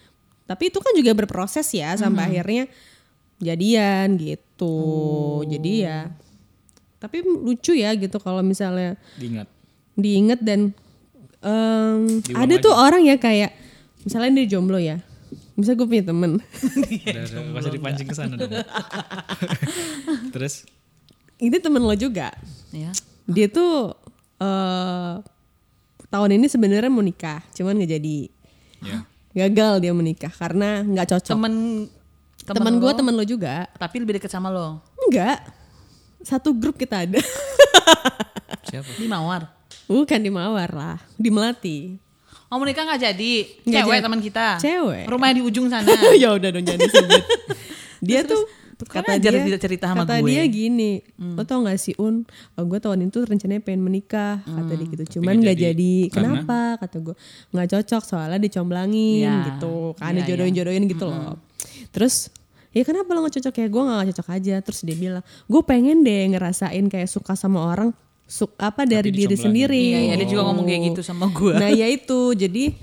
tapi 0.48 0.72
itu 0.72 0.80
kan 0.80 0.96
juga 0.96 1.12
berproses 1.12 1.68
ya 1.76 1.92
sampai 2.00 2.24
akhirnya 2.32 2.72
jadian 3.38 4.16
gitu. 4.16 4.78
Jadi 5.46 5.74
ya 5.84 6.12
tapi 6.98 7.22
lucu 7.22 7.78
ya 7.78 7.94
gitu 7.94 8.18
kalau 8.18 8.42
misalnya 8.42 8.98
Diingat. 9.22 9.46
diinget 9.94 10.42
dan 10.42 10.74
em, 11.46 12.24
Diulang 12.26 12.42
ada 12.42 12.56
tuh 12.58 12.74
orang 12.74 13.06
ya 13.06 13.22
kayak 13.22 13.54
misalnya 14.02 14.42
dia 14.42 14.58
jomblo 14.58 14.80
ya. 14.82 15.04
Bisa 15.58 15.74
gue 15.74 15.90
punya 15.90 16.06
temen. 16.06 16.38
Udah, 17.10 17.24
udah, 17.28 17.42
gak 17.54 17.62
usah 17.66 17.74
dipancing 17.74 18.08
ke 18.08 18.16
sana 18.16 18.34
dong. 18.38 18.50
terus 20.34 20.66
Ini 21.38 21.58
temen 21.62 21.86
lo 21.86 21.94
juga. 21.94 22.34
ya 22.74 22.90
dia 23.28 23.48
tuh 23.52 23.94
eh 24.40 25.14
tahun 26.08 26.30
ini 26.34 26.46
sebenarnya 26.46 26.88
mau 26.88 27.02
nikah, 27.02 27.44
cuman 27.52 27.76
nggak 27.76 27.92
jadi. 27.92 28.20
ya. 28.82 28.98
Gagal 29.38 29.74
dia 29.80 29.92
menikah 29.92 30.30
karena 30.30 30.82
nggak 30.82 31.08
cocok. 31.10 31.34
temen 31.34 31.54
Temen 32.40 32.80
gue 32.80 32.92
temen 32.92 33.12
lo 33.12 33.22
juga. 33.22 33.68
tapi 33.76 34.00
lebih 34.00 34.16
dekat 34.16 34.30
sama 34.30 34.48
lo 34.48 34.80
Enggak. 35.02 35.44
Satu 36.20 36.52
grup 36.52 36.76
kita 36.76 37.04
ada. 37.04 37.20
Siapa? 38.64 38.88
di 38.94 39.06
mawar 39.06 39.48
Bukan 39.86 40.20
di 40.20 40.28
Mawar 40.28 40.70
lah, 40.70 40.98
di 41.14 41.28
Melati. 41.28 41.96
mau 42.48 42.58
menikah 42.58 42.84
nggak 42.84 43.02
jadi 43.06 43.34
Nggak 43.62 43.82
cewek 43.82 43.92
jadi. 43.94 44.04
teman 44.04 44.20
kita 44.22 44.46
Cewek. 44.58 45.04
rumahnya 45.06 45.36
di 45.36 45.44
ujung 45.44 45.68
sana 45.68 45.92
ya 46.18 46.32
udah 46.34 46.50
dong 46.50 46.64
jangan 46.64 46.80
disebut. 46.82 47.24
dia 48.08 48.24
tuh 48.24 48.44
kok 48.80 48.94
kata 48.94 49.18
dia 49.18 49.34
tidak 49.34 49.58
cerita 49.58 49.86
sama 49.88 50.06
kata 50.06 50.22
gue? 50.22 50.30
dia 50.30 50.44
gini, 50.44 51.02
lo 51.18 51.42
tau 51.42 51.62
gak 51.62 51.76
sih 51.76 51.98
Un, 51.98 52.22
oh, 52.54 52.64
gue 52.64 52.78
tahun 52.78 53.06
itu 53.06 53.20
rencananya 53.22 53.60
pengen 53.60 53.82
menikah, 53.82 54.38
kata 54.40 54.72
dia 54.72 54.86
gitu. 54.88 55.04
Cuman 55.18 55.34
nggak 55.36 55.44
nggak 55.44 55.58
jadi. 55.58 55.74
jadi. 55.74 55.94
Karena? 56.10 56.28
Kenapa? 56.38 56.60
Kata 56.80 56.96
gue 57.00 57.16
nggak 57.50 57.68
cocok 57.68 58.04
soalnya 58.04 58.38
dicomblangin 58.38 59.18
Ya. 59.20 59.36
gitu, 59.50 59.96
kan 59.96 60.12
Ya, 60.12 60.22
dijodohin-jodohin 60.22 60.86
gitu 60.86 61.06
loh. 61.06 61.42
Terus 61.90 62.30
ya 62.70 62.84
kenapa 62.84 63.10
lo 63.10 63.24
gak 63.24 63.36
cocok 63.36 63.56
ya 63.56 63.68
gue 63.68 63.82
gak 63.84 64.08
cocok 64.14 64.28
aja 64.32 64.56
terus 64.62 64.80
dia 64.82 64.94
bilang 64.94 65.26
gue 65.44 65.62
pengen 65.64 65.98
deh 66.00 66.30
ngerasain 66.30 66.86
kayak 66.86 67.10
suka 67.10 67.34
sama 67.34 67.66
orang 67.66 67.90
suk 68.24 68.54
apa 68.56 68.84
dari 68.84 69.10
diri 69.10 69.34
sendiri 69.34 69.74
Iya, 69.74 70.00
iya, 70.04 70.14
dia 70.16 70.28
juga 70.28 70.46
ngomong 70.46 70.68
kayak 70.68 70.82
gitu 70.92 71.02
sama 71.02 71.26
gue. 71.28 71.56
nah 71.56 71.72
ya 71.72 71.88
itu 71.88 72.36
jadi 72.36 72.76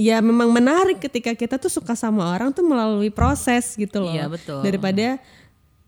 ya 0.00 0.16
memang 0.18 0.48
menarik 0.48 0.96
ketika 0.98 1.36
kita 1.36 1.56
tuh 1.56 1.68
suka 1.68 1.92
sama 1.92 2.24
orang 2.26 2.48
tuh 2.50 2.64
melalui 2.64 3.12
proses 3.12 3.76
gitu 3.76 4.00
loh. 4.00 4.08
Iya, 4.10 4.26
betul. 4.26 4.64
Daripada 4.64 5.20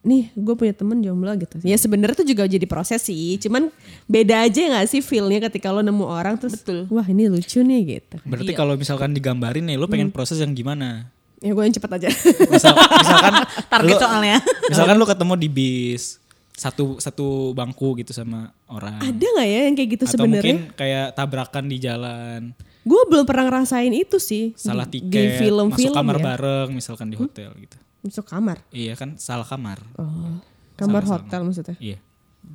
nih 0.02 0.34
gue 0.34 0.54
punya 0.54 0.74
temen 0.74 0.98
jomblo 0.98 1.30
gitu. 1.34 1.62
Ya 1.62 1.74
sebenarnya 1.74 2.18
tuh 2.18 2.26
juga 2.26 2.44
jadi 2.44 2.66
proses 2.66 3.00
sih. 3.00 3.38
Cuman 3.38 3.70
beda 4.04 4.44
aja 4.44 4.60
nggak 4.60 4.86
sih 4.86 5.00
feelnya 5.00 5.48
ketika 5.48 5.70
lo 5.70 5.80
nemu 5.80 6.02
orang 6.02 6.34
terus 6.36 6.58
Betul. 6.58 6.90
wah 6.90 7.06
ini 7.06 7.30
lucu 7.30 7.62
nih 7.62 7.80
gitu. 7.96 8.16
Berarti 8.22 8.50
Iya. 8.50 8.58
kalau 8.58 8.74
misalkan 8.74 9.10
digambarin 9.10 9.64
nih, 9.64 9.76
lu 9.76 9.86
pengen 9.86 10.10
Hmm. 10.10 10.16
proses 10.16 10.36
yang 10.36 10.52
gimana? 10.52 11.08
Ya 11.38 11.50
gue 11.50 11.62
yang 11.62 11.72
cepet 11.72 11.90
aja. 11.92 12.08
Misal, 12.46 12.74
misalkan 13.02 13.32
Target 13.66 13.94
lu- 13.94 14.02
soalnya. 14.02 14.36
Misalkan 14.68 14.94
lu 14.94 15.06
ketemu 15.06 15.34
di 15.36 15.48
bis 15.48 16.04
satu 16.52 16.98
satu 16.98 17.26
bangku 17.52 17.96
gitu 17.96 18.10
sama 18.10 18.50
orang. 18.66 18.98
Ada 19.00 19.22
nggak 19.24 19.48
ya 19.48 19.60
yang 19.64 19.74
kayak 19.74 19.90
gitu 19.92 20.04
Atau 20.04 20.14
sebenarnya? 20.18 20.54
mungkin 20.58 20.76
kayak 20.76 21.06
tabrakan 21.14 21.64
di 21.64 21.76
jalan, 21.78 22.40
Gue 22.82 23.02
belum 23.06 23.24
pernah 23.24 23.46
ngerasain 23.46 23.94
itu 23.94 24.18
sih. 24.18 24.50
salah 24.58 24.86
di, 24.90 24.98
tiket, 24.98 25.38
di 25.38 25.38
film-film 25.38 25.94
masuk 25.94 25.98
kamar 26.02 26.16
ya. 26.18 26.24
bareng 26.34 26.68
misalkan 26.74 27.06
di 27.10 27.16
hotel 27.16 27.50
gitu. 27.58 27.76
Masuk 28.02 28.26
kamar. 28.26 28.58
Iya 28.74 28.98
kan 28.98 29.14
salah 29.18 29.46
kamar. 29.46 29.78
Oh, 29.94 30.42
kamar 30.74 31.06
Sama-sama. 31.06 31.14
hotel 31.22 31.40
maksudnya. 31.46 31.76
Iya. 31.78 31.98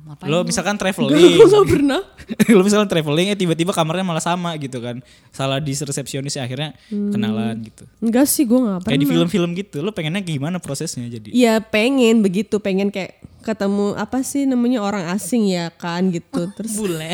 Ngapain 0.08 0.28
Lo 0.32 0.40
misalkan 0.40 0.80
traveling, 0.80 1.36
gak 1.36 1.68
pernah. 1.68 2.00
lo 2.56 2.62
misalkan 2.64 2.88
traveling, 2.88 3.26
eh 3.28 3.36
tiba-tiba 3.36 3.76
kamarnya 3.76 4.04
malah 4.08 4.24
sama 4.24 4.56
gitu 4.56 4.80
kan. 4.80 5.04
Salah 5.28 5.60
di 5.60 5.76
resepsionis 5.76 6.32
ya, 6.32 6.48
akhirnya 6.48 6.72
kenalan 6.88 7.60
gitu. 7.60 7.84
Enggak 8.00 8.24
sih 8.24 8.48
gue 8.48 8.56
gak 8.56 8.88
pernah. 8.88 8.92
Kayak 8.96 9.02
di 9.04 9.08
film-film 9.12 9.50
gitu, 9.52 9.84
lo 9.84 9.92
pengennya 9.92 10.24
gimana 10.24 10.56
prosesnya 10.56 11.04
jadi? 11.12 11.28
Iya 11.28 11.60
pengen 11.60 12.24
begitu, 12.24 12.56
pengen 12.56 12.88
kayak 12.88 13.20
ketemu 13.38 13.96
apa 13.96 14.20
sih 14.24 14.44
namanya 14.48 14.80
orang 14.80 15.12
asing 15.12 15.44
ya 15.48 15.68
kan 15.76 16.08
gitu. 16.08 16.48
Terus 16.56 16.72
bule. 16.72 17.12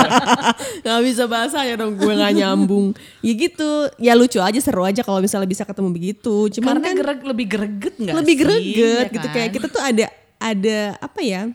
nggak 0.84 1.00
bisa 1.08 1.24
bahasa 1.24 1.64
ya 1.64 1.80
dong 1.80 1.96
gue 1.96 2.12
nggak 2.12 2.32
nyambung. 2.36 2.92
Ya 3.24 3.32
gitu, 3.32 3.88
ya 3.96 4.12
lucu 4.12 4.44
aja 4.44 4.60
seru 4.60 4.84
aja 4.84 5.00
kalau 5.00 5.24
misalnya 5.24 5.48
bisa 5.48 5.64
ketemu 5.64 5.88
begitu. 5.88 6.52
Cuman 6.52 6.76
Karena 6.76 6.84
kan 6.84 6.94
gereg, 7.00 7.20
lebih 7.24 7.46
greget 7.48 7.94
nggak 7.96 8.12
lebih 8.12 8.34
sih? 8.36 8.44
greget 8.44 9.08
Ya 9.08 9.14
gitu 9.16 9.26
kan? 9.28 9.34
kayak 9.40 9.50
kita 9.56 9.66
tuh 9.72 9.82
ada 9.82 10.06
ada 10.36 10.78
apa 11.00 11.20
ya? 11.24 11.48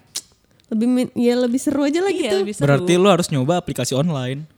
Lebih 0.74 0.88
men- 0.90 1.14
ya 1.14 1.34
lebih 1.38 1.60
seru 1.62 1.86
aja 1.86 2.02
lah 2.02 2.10
Iya, 2.10 2.22
gitu. 2.32 2.36
lebih 2.42 2.54
seru. 2.58 2.66
Berarti 2.66 2.94
lo 2.98 3.08
harus 3.10 3.28
nyoba 3.30 3.62
aplikasi 3.62 3.94
online. 3.94 4.50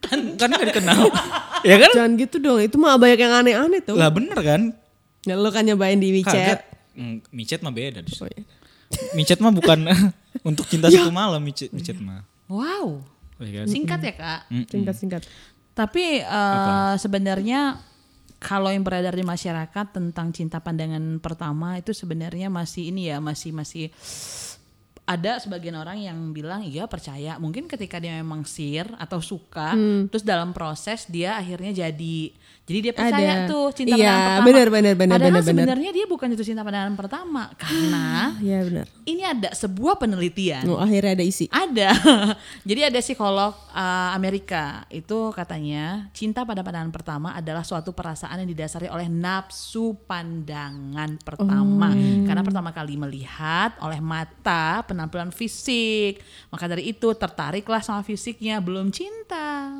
kan 0.40 0.48
gak 0.48 0.70
dikenal. 0.70 1.10
ya 1.70 1.76
kan? 1.76 1.90
Jangan 1.92 2.12
gitu 2.14 2.36
dong, 2.38 2.58
itu 2.62 2.76
mah 2.78 2.94
banyak 2.94 3.18
yang 3.18 3.34
aneh-aneh 3.42 3.80
tuh. 3.82 3.98
Lah 3.98 4.08
bener 4.08 4.38
kan? 4.38 4.70
Ya, 5.26 5.34
lo 5.36 5.50
kan 5.50 5.66
nyobain 5.66 5.98
di 5.98 6.22
Kagak. 6.22 6.30
WeChat. 6.32 6.60
Hmm, 6.96 7.16
micet 7.34 7.60
mah 7.60 7.74
beda. 7.74 8.00
Dis. 8.00 8.18
Oh, 8.22 8.28
iya. 8.30 8.42
Micet 9.16 9.38
mah 9.38 9.54
bukan 9.54 9.86
untuk 10.42 10.66
cinta 10.66 10.90
satu 10.90 11.14
malam 11.14 11.38
micet, 11.46 11.70
micet 11.70 11.94
mah. 12.02 12.26
Wow. 12.50 13.06
Iya 13.38 13.62
kan? 13.62 13.66
Singkat 13.70 14.00
ya 14.02 14.12
kak. 14.18 14.40
Singkat-singkat. 14.66 15.22
Tapi 15.78 16.20
eh, 16.20 16.94
sebenarnya 16.98 17.78
kalau 18.42 18.72
yang 18.72 18.82
beredar 18.82 19.14
di 19.14 19.22
masyarakat 19.22 19.86
tentang 19.94 20.32
cinta 20.34 20.58
pandangan 20.58 21.20
pertama 21.22 21.78
itu 21.78 21.94
sebenarnya 21.94 22.50
masih 22.50 22.90
ini 22.90 23.12
ya 23.12 23.22
masih 23.22 23.52
masih 23.54 23.92
ada 25.10 25.42
sebagian 25.42 25.74
orang 25.74 25.98
yang 25.98 26.30
bilang 26.30 26.62
iya 26.62 26.86
percaya. 26.86 27.34
Mungkin 27.42 27.66
ketika 27.66 27.98
dia 27.98 28.14
memang 28.22 28.46
sir 28.46 28.86
atau 28.94 29.18
suka 29.18 29.74
terus 30.06 30.22
dalam 30.22 30.54
proses 30.54 31.10
dia 31.10 31.34
akhirnya 31.34 31.74
jadi 31.74 32.30
jadi 32.70 32.78
dia 32.80 32.94
percaya 32.94 33.32
Ada. 33.34 33.50
tuh 33.50 33.66
cinta 33.74 33.90
Iya, 33.90 33.98
pandangan 33.98 34.22
pertama 34.22 34.46
benar, 34.46 34.66
benar, 34.70 34.94
benar, 34.94 34.94
padahal 35.10 35.26
benar, 35.26 35.42
benar. 35.42 35.50
sebenarnya 35.50 35.90
dia 35.90 36.06
bukan 36.06 36.28
itu 36.30 36.42
cinta 36.46 36.62
pandangan 36.62 36.94
pertama 36.94 37.42
karena 37.60 38.06
Iya 38.38 38.58
benar. 38.62 38.86
ini 39.02 39.22
ada 39.26 39.50
sebuah 39.50 39.98
penelitian 39.98 40.62
Oh, 40.64 40.78
akhirnya 40.78 41.18
ada 41.18 41.24
isi. 41.26 41.50
ada. 41.50 41.90
Jadi 42.68 42.80
ada 42.86 42.98
psikolog 43.02 43.50
uh, 43.74 44.14
Amerika 44.14 44.86
itu 44.86 45.34
katanya 45.34 46.06
cinta 46.14 46.46
pada 46.46 46.62
pandangan 46.62 46.94
pertama 46.94 47.34
adalah 47.34 47.66
suatu 47.66 47.90
perasaan 47.90 48.46
yang 48.46 48.50
didasari 48.54 48.86
oleh 48.86 49.10
nafsu 49.10 49.98
pandangan 50.06 51.18
pertama. 51.18 51.90
Karena 52.22 52.46
pertama 52.46 52.70
kali 52.70 52.94
melihat 52.94 53.74
oleh 53.82 53.98
mata 53.98 54.86
penampilan 54.86 55.34
fisik. 55.34 56.22
Maka 56.48 56.70
dari 56.70 56.86
itu 56.88 57.10
tertariklah 57.10 57.82
sama 57.82 58.06
fisiknya 58.06 58.62
belum 58.62 58.94
cinta. 58.94 59.74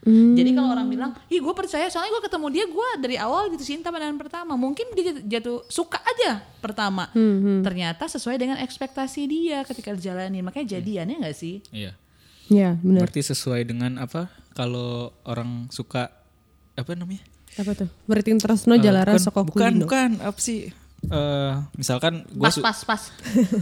Jadi 0.00 0.56
kalau 0.56 0.72
orang 0.72 0.88
bilang, 0.88 1.12
ih 1.28 1.44
gue 1.44 1.52
percaya 1.52 1.84
soalnya 1.92 2.16
gue 2.16 2.24
ketemu 2.24 2.46
dia 2.48 2.64
gue 2.64 2.88
dari 3.04 3.16
awal 3.20 3.52
gitu 3.52 3.76
cinta 3.76 3.92
pandangan 3.92 4.16
pertama. 4.16 4.56
Mungkin 4.56 4.96
dia 4.96 5.12
jatuh, 5.38 5.68
suka 5.68 6.00
aja 6.00 6.40
pertama. 6.64 7.12
Ternyata 7.60 8.08
sesuai 8.08 8.40
dengan 8.40 8.56
ekspektasi 8.64 9.28
dia 9.28 9.60
ketika 9.68 9.92
dijalanin. 9.92 10.40
Makanya 10.40 10.80
jadiannya 10.80 11.20
nggak 11.20 11.36
sih? 11.36 11.60
Iya. 11.68 11.92
Iya 12.50 12.80
benar. 12.80 13.06
Berarti 13.06 13.20
sesuai 13.22 13.62
dengan 13.62 14.00
apa? 14.00 14.26
Kalau 14.56 15.14
orang 15.22 15.68
suka 15.68 16.08
apa 16.74 16.90
namanya? 16.96 17.22
Apa 17.60 17.76
tuh? 17.76 17.88
Berarti 18.08 18.34
Tresno 18.40 18.74
Eh, 18.74 18.82
Jalara 18.82 19.14
bukan, 19.14 19.22
Soko 19.22 19.40
bukan, 19.44 19.72
bukan, 19.84 20.10
apa 20.24 20.38
sih? 20.40 20.72
Eh, 21.06 21.52
misalkan 21.76 22.24
gue 22.26 22.44
Pas 22.44 22.56
pas 22.58 22.78
pas. 22.88 23.02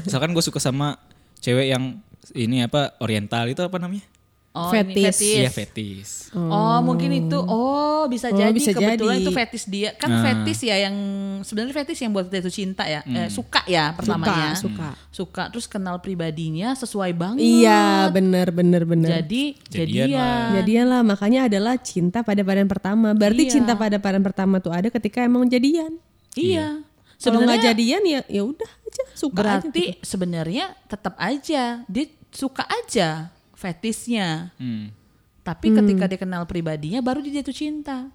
misalkan 0.07 0.31
gue 0.33 0.45
suka 0.45 0.63
sama 0.63 0.97
cewek 1.43 1.67
yang 1.71 1.99
ini 2.33 2.63
apa 2.63 2.95
oriental 3.03 3.45
itu 3.51 3.61
apa 3.61 3.77
namanya? 3.83 4.07
Oh, 4.51 4.73
Fetis. 4.73 4.91
ini 4.91 5.05
fetis. 5.05 5.39
Iya 5.39 5.51
fetis. 5.53 6.09
Oh, 6.33 6.81
mungkin 6.81 7.15
itu. 7.15 7.39
Oh, 7.39 8.05
bisa 8.07 8.27
Oh, 8.27 8.35
jadi 8.35 8.51
bisa 8.51 8.73
kebetulan 8.73 9.15
jadi. 9.15 9.23
itu 9.23 9.31
fetis 9.31 9.65
dia. 9.65 9.91
Kan 9.95 10.11
Nah. 10.11 10.25
fetis 10.25 10.59
ya 10.61 10.77
yang 10.81 10.97
sebenarnya 11.41 11.75
fetis 11.77 11.99
yang 12.01 12.11
buat 12.11 12.27
dia 12.27 12.41
itu 12.41 12.51
cinta 12.51 12.83
ya. 12.83 13.05
Eh, 13.05 13.29
suka 13.29 13.63
ya 13.65 13.93
pertamanya. 13.93 14.57
suka. 14.57 14.99
Suka 15.09 15.43
terus 15.47 15.65
kenal 15.65 16.01
pribadinya 16.01 16.75
sesuai 16.75 17.13
banget. 17.13 17.39
Iya 17.39 18.11
benar 18.11 18.51
benar 18.51 18.83
benar. 18.83 19.21
Jadi 19.21 19.55
Jadian 19.69 20.09
jadian. 20.11 20.19
lah. 20.19 20.43
Jadian 20.57 20.87
lah 20.89 21.01
makanya 21.03 21.41
adalah 21.47 21.75
cinta 21.77 22.19
pada 22.21 22.41
pandangan 22.41 22.67
pertama. 22.69 23.09
Berarti 23.13 23.43
Iya. 23.45 23.53
cinta 23.53 23.73
pada 23.73 23.97
pandangan 23.97 24.27
pertama 24.27 24.55
tuh 24.59 24.73
ada 24.73 24.89
ketika 24.89 25.23
emang 25.23 25.47
jadian. 25.47 26.03
Iya. 26.35 26.83
Kalau 27.17 27.43
nggak 27.43 27.47
Sebenarnya 27.55 27.67
jadian 27.69 28.03
ya 28.05 28.21
ya 28.27 28.43
udah 28.43 28.71
aja 28.81 29.03
suka 29.13 29.39
aja. 29.39 29.61
gitu. 29.61 29.71
berarti 29.71 29.85
sebenarnya 30.01 30.67
tetap 30.85 31.15
aja 31.17 31.63
dia 31.85 32.07
suka 32.31 32.63
aja 32.65 33.31
fetisnya. 33.59 34.55
Hmm. 34.63 34.95
Tapi 35.43 35.75
ketika 35.75 36.05
dia 36.07 36.21
kenal 36.21 36.47
pribadinya 36.47 37.03
baru 37.03 37.19
dia 37.19 37.43
jatuh 37.43 37.57
cinta. 37.57 38.07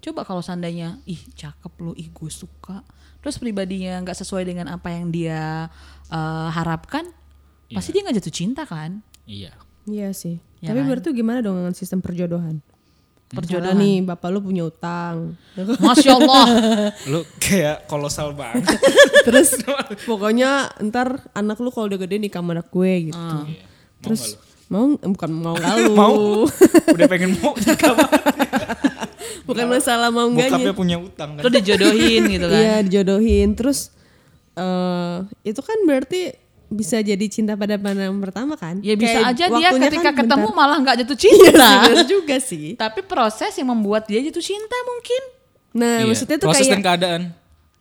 Coba 0.00 0.22
kalau 0.22 0.40
seandainya 0.40 1.02
ih 1.04 1.18
cakep 1.34 1.72
lu, 1.82 1.92
ih 1.98 2.06
gue 2.08 2.30
suka. 2.30 2.86
Terus 3.20 3.36
pribadinya 3.36 4.00
nggak 4.00 4.16
sesuai 4.16 4.46
dengan 4.46 4.70
apa 4.70 4.94
yang 4.94 5.10
dia 5.10 5.68
eh, 6.08 6.48
harapkan, 6.54 7.04
pasti 7.74 7.92
dia 7.92 8.06
nggak 8.06 8.22
jatuh 8.22 8.32
cinta 8.32 8.62
kan? 8.64 9.02
Iya. 9.26 9.52
Iya 9.90 10.14
sih. 10.14 10.38
Ya 10.60 10.72
Tapi 10.72 10.84
kan? 10.84 10.88
berarti 10.92 11.08
gimana 11.16 11.38
dong 11.40 11.56
dengan 11.58 11.74
sistem 11.74 12.04
perjodohan? 12.04 12.60
Perjodohan. 13.30 13.78
Nih 13.78 14.02
bapak 14.02 14.28
lu 14.28 14.42
punya 14.42 14.66
utang. 14.66 15.38
Masya 15.54 16.18
Allah. 16.18 16.46
Lu 17.10 17.22
kayak 17.38 17.86
kolosal 17.86 18.34
banget. 18.34 18.66
Terus 19.26 19.54
pokoknya 20.10 20.74
ntar 20.90 21.30
anak 21.30 21.62
lu 21.62 21.70
kalau 21.70 21.86
udah 21.86 22.00
gede 22.02 22.18
nikah 22.18 22.42
sama 22.42 22.58
anak 22.58 22.68
gue 22.74 23.14
gitu. 23.14 23.38
Iya. 23.46 23.64
Terus 24.02 24.34
mau 24.70 24.86
bukan 24.94 25.30
mau 25.32 25.52
nggak 25.52 25.74
lu. 25.80 25.92
mau 25.92 26.46
udah 26.88 27.06
pengen 27.06 27.34
mau 27.36 27.52
bukan 29.46 29.66
masalah 29.68 30.08
mau 30.08 30.26
enggaknya. 30.26 30.56
bokapnya 30.56 30.74
punya 30.74 30.96
utang 30.96 31.30
kan. 31.34 31.42
Lu 31.42 31.48
dijodohin 31.50 32.22
gitu 32.28 32.46
kan? 32.46 32.60
Iya 32.60 32.74
dijodohin 32.82 33.48
terus 33.52 33.90
eh 34.52 35.16
itu 35.44 35.58
kan 35.58 35.78
berarti 35.82 36.34
bisa 36.70 37.02
jadi 37.02 37.26
cinta 37.26 37.58
pada 37.58 37.74
pandangan 37.74 38.14
pertama 38.20 38.54
kan? 38.54 38.78
Ya 38.78 38.94
bisa 38.94 39.18
Kayak 39.18 39.30
aja 39.34 39.44
dia 39.50 39.70
ketika 39.74 40.10
kan 40.12 40.22
ketemu 40.22 40.46
bentar. 40.46 40.58
malah 40.60 40.76
nggak 40.78 40.96
jatuh 41.02 41.16
Iya 41.16 41.26
cinta. 41.50 41.68
bener 41.84 42.06
juga 42.06 42.36
sih. 42.38 42.66
Tapi 42.76 43.00
proses 43.02 43.52
yang 43.52 43.68
membuat 43.68 44.06
dia 44.06 44.22
jatuh 44.22 44.38
cinta 44.40 44.76
mungkin. 44.86 45.22
Nah 45.72 45.94
Iya, 45.98 46.06
maksudnya 46.06 46.36
tuh 46.38 46.46
proses 46.46 46.62
kayak 46.62 46.72
dan 46.72 46.82
keadaan. 46.82 47.22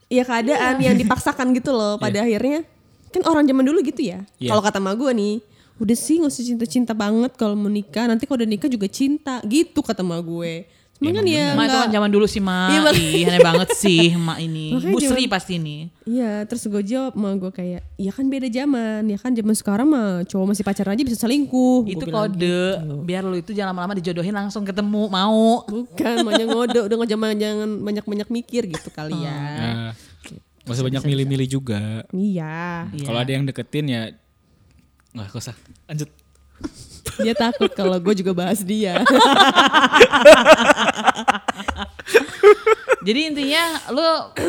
ya 0.09 0.23
keadaan 0.25 0.75
yang 0.79 0.97
dipaksakan 0.97 1.53
gitu 1.53 1.69
loh 1.69 1.97
pada 1.97 2.25
akhirnya 2.25 2.65
kan 3.09 3.21
orang 3.25 3.45
zaman 3.45 3.61
dulu 3.61 3.85
gitu 3.85 4.01
ya. 4.03 4.25
Iya. 4.37 4.49
Kalau 4.49 4.61
kata 4.61 4.77
ma 4.77 4.93
gue 4.93 5.11
nih 5.11 5.35
udah 5.79 5.95
sih 5.95 6.19
nggak 6.19 6.29
usah 6.29 6.43
cinta-cinta 6.45 6.91
banget 6.91 7.31
kalau 7.33 7.55
mau 7.55 7.67
nikah 7.67 8.05
nanti 8.05 8.23
kalau 8.23 8.39
udah 8.39 8.49
nikah 8.49 8.67
juga 8.67 8.85
cinta 8.85 9.39
gitu 9.43 9.79
kata 9.79 10.03
ma 10.03 10.19
gue. 10.19 10.67
Cuman 10.99 11.15
kan 11.15 11.23
ya 11.23 11.55
Mak 11.55 11.63
itu 11.63 11.77
kan 11.79 11.89
zaman 11.95 12.09
dulu 12.11 12.27
sih 12.27 12.43
mak. 12.43 12.75
Iya, 12.75 12.79
mak- 12.83 12.99
Ih, 12.99 13.23
aneh 13.23 13.39
banget 13.39 13.69
sih 13.71 14.11
mak 14.27 14.43
ini. 14.43 14.75
Makanya 14.75 14.91
Bu 14.91 14.99
Sri 14.99 15.07
zaman- 15.15 15.31
pasti 15.31 15.53
ini. 15.55 15.87
Iya, 16.03 16.43
terus 16.43 16.67
gue 16.67 16.83
jawab 16.83 17.15
sama 17.15 17.39
gue 17.39 17.51
kayak, 17.55 17.81
ya 17.95 18.11
kan 18.11 18.27
beda 18.27 18.51
zaman, 18.51 19.07
ya 19.07 19.15
kan 19.15 19.31
zaman 19.31 19.55
sekarang 19.55 19.87
mah 19.87 20.27
cowok 20.27 20.45
masih 20.51 20.63
pacaran 20.67 20.91
aja 20.91 21.03
bisa 21.07 21.15
selingkuh. 21.17 21.87
Itu 21.87 22.03
kode 22.03 22.35
gitu. 22.35 22.99
biar 22.99 23.23
lu 23.23 23.39
itu 23.39 23.55
jangan 23.55 23.71
lama-lama 23.71 23.95
dijodohin 23.95 24.35
langsung 24.35 24.67
ketemu 24.67 25.07
mau. 25.07 25.63
Bukan, 25.63 26.15
maunya 26.19 26.43
ngode, 26.51 26.79
udah 26.83 26.95
nggak 26.99 27.09
jangan 27.09 27.31
jangan 27.39 27.69
banyak-banyak 27.79 28.27
mikir 28.27 28.67
gitu 28.67 28.91
kali 28.91 29.15
ya. 29.15 29.39
Nah, 29.55 29.89
gak 30.67 30.67
usah 30.67 30.83
banyak 30.83 30.99
milih-milih 31.01 31.47
juga. 31.49 32.03
Iya, 32.11 32.91
Iya. 32.91 33.05
Kalau 33.07 33.19
ada 33.23 33.31
yang 33.31 33.47
deketin 33.47 33.87
ya 33.87 34.01
nggak 35.13 35.35
usah. 35.35 35.55
Lanjut. 35.89 36.09
dia 37.19 37.35
takut 37.35 37.71
kalau 37.71 37.99
gue 37.99 38.13
juga 38.19 38.31
bahas 38.35 38.63
dia. 38.63 38.99
Jadi 43.07 43.19
intinya 43.31 43.63
lu 43.95 44.03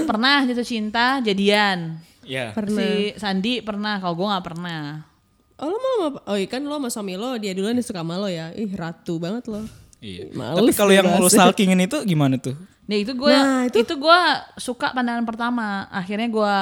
pernah 0.06 0.42
jatuh 0.46 0.66
cinta 0.66 1.22
jadian. 1.22 2.02
Ya. 2.26 2.54
Si 2.54 3.14
Sandi 3.18 3.62
pernah, 3.62 3.98
kalau 3.98 4.14
gue 4.18 4.26
nggak 4.26 4.46
pernah. 4.46 5.06
oh 5.60 5.68
lo 5.68 5.76
mau 5.76 6.08
apa? 6.08 6.18
Oh 6.24 6.36
iya 6.40 6.48
kan 6.48 6.64
lo 6.64 6.72
sama 6.80 6.88
suami 6.88 7.20
lo, 7.20 7.36
dia 7.36 7.52
duluan 7.52 7.76
yang 7.76 7.84
suka 7.84 8.00
sama 8.00 8.16
lo 8.16 8.28
ya. 8.32 8.48
Ih 8.56 8.72
ratu 8.72 9.20
banget 9.20 9.44
lo. 9.50 9.60
Iya. 10.00 10.32
Males 10.32 10.56
Tapi 10.56 10.72
kalau 10.72 10.92
yang 10.92 11.06
lo 11.20 11.28
stalkingin 11.28 11.80
itu 11.84 12.00
gimana 12.08 12.40
tuh? 12.40 12.56
Nah 12.90 12.98
itu 12.98 13.14
gue 13.14 13.30
Nah, 13.30 13.70
itu, 13.70 13.86
itu- 13.86 13.94
gue 13.94 14.20
suka 14.58 14.90
pandangan 14.90 15.22
pertama. 15.22 15.86
Akhirnya 15.94 16.26
gue 16.26 16.54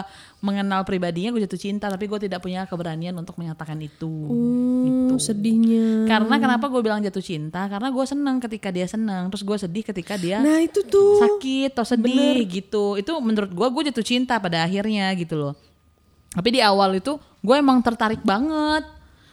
mengenal 0.45 0.85
pribadinya 0.85 1.33
gue 1.33 1.49
jatuh 1.49 1.57
cinta, 1.57 1.89
tapi 1.89 2.05
gue 2.05 2.29
tidak 2.29 2.45
punya 2.45 2.69
keberanian 2.69 3.17
untuk 3.17 3.41
menyatakan 3.41 3.81
itu. 3.81 4.13
Hmm, 4.29 5.17
sedihnya. 5.17 6.05
Karena 6.05 6.37
kenapa 6.37 6.69
gue 6.69 6.85
bilang 6.85 7.01
jatuh 7.01 7.25
cinta? 7.25 7.65
Karena 7.65 7.89
gue 7.89 8.05
seneng 8.05 8.45
ketika 8.45 8.69
dia 8.69 8.85
seneng, 8.85 9.33
terus 9.33 9.41
gue 9.41 9.57
sedih 9.57 9.83
ketika 9.83 10.21
dia 10.21 10.45
Nah 10.45 10.61
itu 10.61 10.85
tuh. 10.85 11.17
sakit 11.25 11.73
atau 11.73 11.89
sedih 11.89 12.45
gitu. 12.45 13.01
Itu 13.01 13.17
menurut 13.25 13.49
gue 13.49 13.69
gue 13.73 13.83
jatuh 13.89 14.05
cinta 14.05 14.37
pada 14.37 14.69
akhirnya 14.69 15.09
gitu 15.17 15.33
loh. 15.35 15.55
Tapi 16.29 16.49
di 16.53 16.61
awal 16.61 17.01
itu 17.01 17.17
gue 17.41 17.57
emang 17.57 17.81
tertarik 17.81 18.21
banget. 18.21 18.85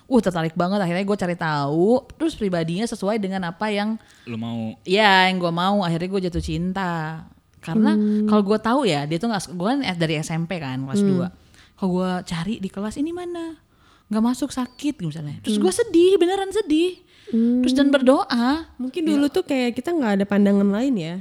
Uh 0.06 0.22
tertarik 0.22 0.54
banget. 0.54 0.80
Akhirnya 0.82 1.06
gue 1.06 1.18
cari 1.18 1.36
tahu 1.38 2.06
terus 2.18 2.38
pribadinya 2.38 2.86
sesuai 2.86 3.18
dengan 3.18 3.50
apa 3.50 3.70
yang 3.74 3.98
Lo 4.30 4.38
mau. 4.38 4.78
Ya 4.86 5.30
yang 5.30 5.42
gue 5.42 5.50
mau. 5.50 5.82
Akhirnya 5.82 6.10
gue 6.10 6.22
jatuh 6.30 6.44
cinta. 6.44 7.26
Karena 7.62 7.98
kalau 8.30 8.46
gue 8.46 8.60
tahu 8.62 8.86
ya 8.86 9.10
dia 9.10 9.18
tuh 9.18 9.34
nggak 9.34 9.58
gue 9.58 9.68
kan 9.68 9.80
dari 9.98 10.22
SMP 10.22 10.62
kan 10.62 10.86
kelas 10.86 11.02
2 11.02 11.46
kalau 11.76 11.90
gue 12.02 12.12
cari 12.24 12.56
di 12.64 12.70
kelas 12.72 12.96
ini 12.96 13.12
mana? 13.12 13.60
Nggak 14.08 14.24
masuk 14.24 14.50
sakit 14.54 15.04
misalnya. 15.04 15.44
Terus 15.44 15.60
gue 15.60 15.72
sedih 15.74 16.16
beneran 16.16 16.52
sedih. 16.56 17.04
Terus 17.36 17.74
dan 17.76 17.92
berdoa. 17.92 18.70
Mungkin 18.80 19.04
dulu 19.04 19.28
tuh 19.28 19.44
kayak 19.44 19.76
kita 19.76 19.92
nggak 19.92 20.22
ada 20.22 20.26
pandangan 20.26 20.68
lain 20.72 20.96
ya. 20.96 21.16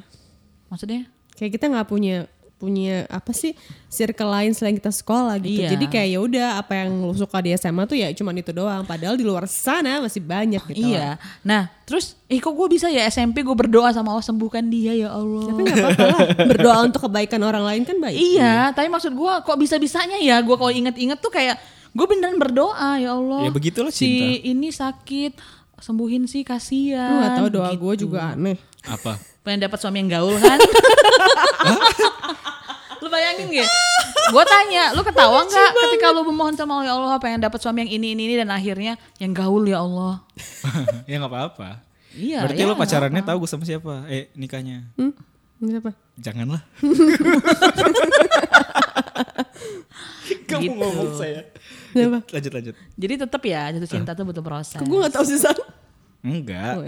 maksudnya? 0.70 1.06
Kayak 1.34 1.58
kita 1.58 1.66
nggak 1.70 1.86
punya 1.90 2.26
punya 2.54 3.04
apa 3.06 3.30
sih 3.30 3.52
circle 3.86 4.26
lain 4.26 4.50
selain 4.50 4.72
kita 4.72 4.88
sekolah 4.88 5.36
gitu. 5.36 5.60
Iya. 5.60 5.74
Jadi 5.74 5.84
kayak 5.84 6.08
ya 6.08 6.18
udah 6.18 6.48
apa 6.56 6.72
yang 6.80 7.02
lu 7.02 7.12
suka 7.12 7.38
di 7.38 7.52
SMA 7.52 7.84
tuh 7.84 7.94
ya 7.94 8.08
cuman 8.10 8.34
itu 8.34 8.50
doang. 8.50 8.82
Padahal 8.82 9.14
di 9.14 9.22
luar 9.22 9.44
sana 9.44 10.00
masih 10.00 10.18
banyak 10.18 10.62
gitu. 10.66 10.80
Iya. 10.90 11.20
Nah, 11.40 11.68
terus 11.84 12.16
eh 12.24 12.38
kok 12.38 12.50
gue 12.50 12.68
bisa 12.68 12.88
ya 12.88 13.04
SMP 13.04 13.40
gue 13.40 13.52
berdoa 13.52 13.90
sama 13.90 14.10
Allah 14.10 14.22
sembuhkan 14.22 14.64
dia 14.64 14.96
ya 14.96 15.10
Allah. 15.10 15.44
Tapi 15.44 15.60
nggak 15.60 15.76
apa-apa 15.76 16.04
lah. 16.08 16.20
Berdoa 16.50 16.76
untuk 16.82 17.00
kebaikan 17.04 17.40
orang 17.40 17.64
lain 17.64 17.82
kan 17.82 17.98
baik. 17.98 18.16
Iya, 18.16 18.72
tapi 18.72 18.88
maksud 18.88 19.12
gue 19.12 19.32
kok 19.40 19.56
bisa-bisanya 19.56 20.16
ya 20.16 20.40
gue 20.40 20.54
kalau 20.54 20.72
inget-inget 20.72 21.18
tuh 21.18 21.28
kayak 21.28 21.60
gue 21.90 22.06
beneran 22.08 22.38
berdoa 22.38 22.96
ya 22.96 23.12
Allah. 23.12 23.44
Ya 23.44 23.50
begitulah 23.50 23.92
Si 23.92 24.02
cinta. 24.02 24.46
ini 24.46 24.68
sakit, 24.68 25.32
sembuhin 25.76 26.24
sih 26.24 26.40
Lu 26.40 26.48
kasihan. 26.48 27.12
nggak 27.18 27.34
tahu 27.36 27.48
doa 27.52 27.68
Gitu. 27.70 27.82
gue 27.82 27.94
juga 28.08 28.32
aneh. 28.32 28.56
apa? 28.84 29.16
Pengen 29.40 29.64
dapat 29.64 29.76
suami 29.76 30.00
yang 30.00 30.10
gaul 30.10 30.36
kan? 30.36 30.56
lu 33.14 33.16
bayangin 33.16 33.46
gak? 33.62 33.70
gue 34.24 34.44
tanya, 34.44 34.84
lu 34.90 35.00
ketawa 35.00 35.46
nggak 35.46 35.70
ketika 35.86 36.06
lu 36.10 36.26
memohon 36.26 36.54
sama 36.54 36.82
Allah 36.82 36.86
ya 36.86 36.92
Allah 36.96 37.18
pengen 37.18 37.38
dapat 37.38 37.62
suami 37.62 37.86
yang 37.86 37.92
ini 37.94 38.06
ini 38.12 38.22
ini 38.26 38.34
dan 38.34 38.50
akhirnya 38.50 38.98
yang 39.16 39.30
gaul 39.30 39.62
ya 39.62 39.78
Allah. 39.78 40.26
ya 41.08 41.14
nggak 41.16 41.30
apa-apa. 41.30 41.78
Iya. 42.10 42.42
Berarti 42.42 42.58
ya, 42.58 42.66
lo 42.66 42.74
pacarannya 42.74 43.22
tahu 43.22 43.36
gue 43.38 43.50
sama 43.50 43.62
siapa? 43.62 44.06
Eh 44.08 44.26
nikahnya? 44.34 44.90
Hmm? 44.98 45.14
Kenapa? 45.62 45.94
Janganlah. 46.16 46.62
Kamu 50.44 50.60
Gitu. 50.60 50.74
ngomong 50.74 51.10
saya. 51.14 51.40
Kenapa? 51.90 52.18
Lanjut 52.30 52.52
lanjut. 52.52 52.74
Jadi 52.94 53.14
tetap 53.16 53.42
ya 53.44 53.62
jatuh 53.70 53.90
cinta 53.90 54.10
tuh 54.12 54.24
butuh 54.26 54.42
proses. 54.42 54.80
Gue 54.80 54.98
gak 54.98 55.14
tau 55.14 55.24
sih 55.24 55.38
San. 55.38 55.54
Enggak. 56.24 56.74
Oh. 56.80 56.84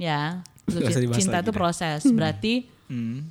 Ya, 0.00 0.40
jatuh 0.64 1.12
cinta 1.12 1.42
itu 1.42 1.50
deh. 1.50 1.56
proses. 1.56 2.00
Berarti 2.06 2.66
Hmm. 2.90 3.22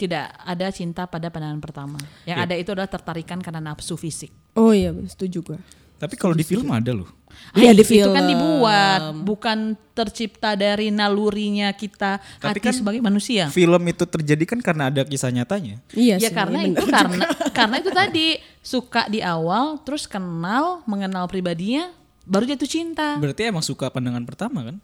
Tidak 0.00 0.32
ada 0.34 0.66
cinta 0.70 1.04
pada 1.04 1.28
pandangan 1.28 1.60
pertama. 1.60 2.00
Yang 2.24 2.38
Ya. 2.38 2.44
ada 2.48 2.54
itu 2.56 2.70
adalah 2.72 2.88
tertarikan 2.88 3.38
karena 3.38 3.60
nafsu 3.60 3.94
fisik. 3.94 4.32
Oh 4.52 4.72
iya 4.72 4.90
setuju 5.04 5.44
gue. 5.44 5.58
Tapi 5.96 6.16
kalau 6.16 6.32
di 6.32 6.40
film 6.40 6.64
ada 6.70 6.96
loh. 6.96 7.12
Iya, 7.52 7.70
Ah, 7.70 7.74
di 7.74 7.84
Itu 7.84 8.08
kan 8.08 8.24
film. 8.24 8.30
dibuat, 8.32 9.00
bukan 9.22 9.58
tercipta 9.92 10.56
dari 10.56 10.88
nalurinya 10.88 11.70
kita 11.70 12.18
Tapi 12.40 12.48
hati 12.50 12.58
kan 12.58 12.72
sebagai 12.72 12.98
manusia. 12.98 13.46
Film 13.48 13.82
itu 13.84 14.02
terjadi 14.02 14.44
kan 14.46 14.58
karena 14.58 14.88
ada 14.88 15.04
kisah 15.04 15.28
nyatanya. 15.28 15.78
Iya 15.92 16.16
ya 16.16 16.26
sih. 16.26 16.34
karena 16.34 16.58
iya 16.58 16.72
itu 16.72 16.82
bener. 16.82 16.96
karena 16.96 17.24
karena 17.58 17.74
itu 17.78 17.90
tadi 17.92 18.26
suka 18.60 19.06
di 19.06 19.20
awal, 19.20 19.78
terus 19.80 20.04
kenal, 20.04 20.80
mengenal 20.84 21.28
pribadinya, 21.28 21.92
baru 22.24 22.48
jatuh 22.48 22.66
cinta. 22.66 23.14
Berarti 23.16 23.46
emang 23.46 23.62
suka 23.62 23.88
pandangan 23.88 24.24
pertama 24.24 24.64
kan? 24.64 24.76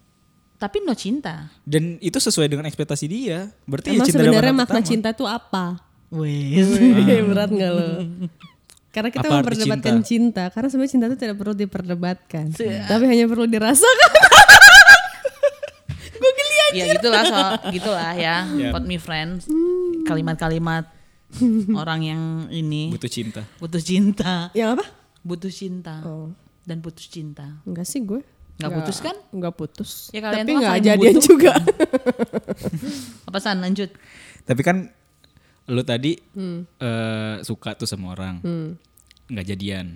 Tapi 0.56 0.80
no 0.80 0.92
cinta. 0.92 1.52
Dan 1.62 2.00
itu 2.00 2.16
sesuai 2.16 2.48
dengan 2.48 2.64
ekspektasi 2.64 3.04
dia. 3.06 3.52
Berarti 3.62 3.90
ya 3.90 3.94
Emang 3.94 4.06
cinta 4.06 4.18
dari 4.18 4.28
sebenarnya 4.30 4.54
makna 4.54 4.68
pertama. 4.74 4.88
cinta 4.88 5.08
tuh 5.12 5.28
apa? 5.28 5.64
Wes. 6.08 6.68
Berat 7.28 7.50
gak 7.50 7.72
lo? 7.72 7.88
Karena 8.88 9.08
kita 9.10 9.26
Apa 9.26 9.34
memperdebatkan 9.38 9.96
cinta. 10.00 10.48
Karena 10.48 10.68
sebenarnya 10.68 10.92
cinta 10.92 11.06
itu 11.06 11.18
tidak 11.18 11.36
perlu 11.36 11.52
diperdebatkan, 11.52 12.44
Se- 12.50 12.88
tapi 12.88 13.04
hanya 13.04 13.26
perlu 13.26 13.44
dirasakan. 13.44 14.10
ya 16.72 16.84
gitulah 16.90 17.22
soal 17.22 17.50
gitulah 17.70 18.12
ya. 18.14 18.48
Ya. 18.50 18.70
Pot 18.72 18.84
me 18.84 18.96
friends. 18.96 19.44
Kalimat-kalimat 20.02 20.88
orang 21.74 22.00
yang 22.02 22.22
ini 22.48 22.88
Butuh 22.88 23.08
cinta. 23.08 23.42
butuh 23.58 23.76
cinta, 23.78 24.48
Yang 24.52 24.78
apa? 24.78 24.84
butuh 25.20 25.50
cinta 25.50 26.00
Oh, 26.00 26.30
dan 26.62 26.78
putus 26.78 27.04
cinta. 27.06 27.60
enggak 27.62 27.84
sih 27.84 28.00
gue. 28.00 28.22
Nggak 28.56 28.72
putus 28.72 28.96
kan? 28.98 29.16
Enggak 29.30 29.54
putus. 29.54 29.90
Ya, 30.10 30.20
kalian 30.20 30.42
tapi 30.42 30.48
tuh 30.48 30.58
nggak 30.58 30.78
jadian 30.82 31.16
juga. 31.20 31.52
Apa 33.28 33.38
san 33.38 33.60
lanjut? 33.60 33.90
Tapi 34.42 34.60
kan 34.60 34.88
lu 35.66 35.82
tadi 35.82 36.14
Hmm. 36.32 36.62
eh, 36.78 37.36
suka 37.42 37.74
tuh 37.74 37.84
sama 37.84 38.12
orang. 38.12 38.40
nggak 39.26 39.46
jadian. 39.46 39.86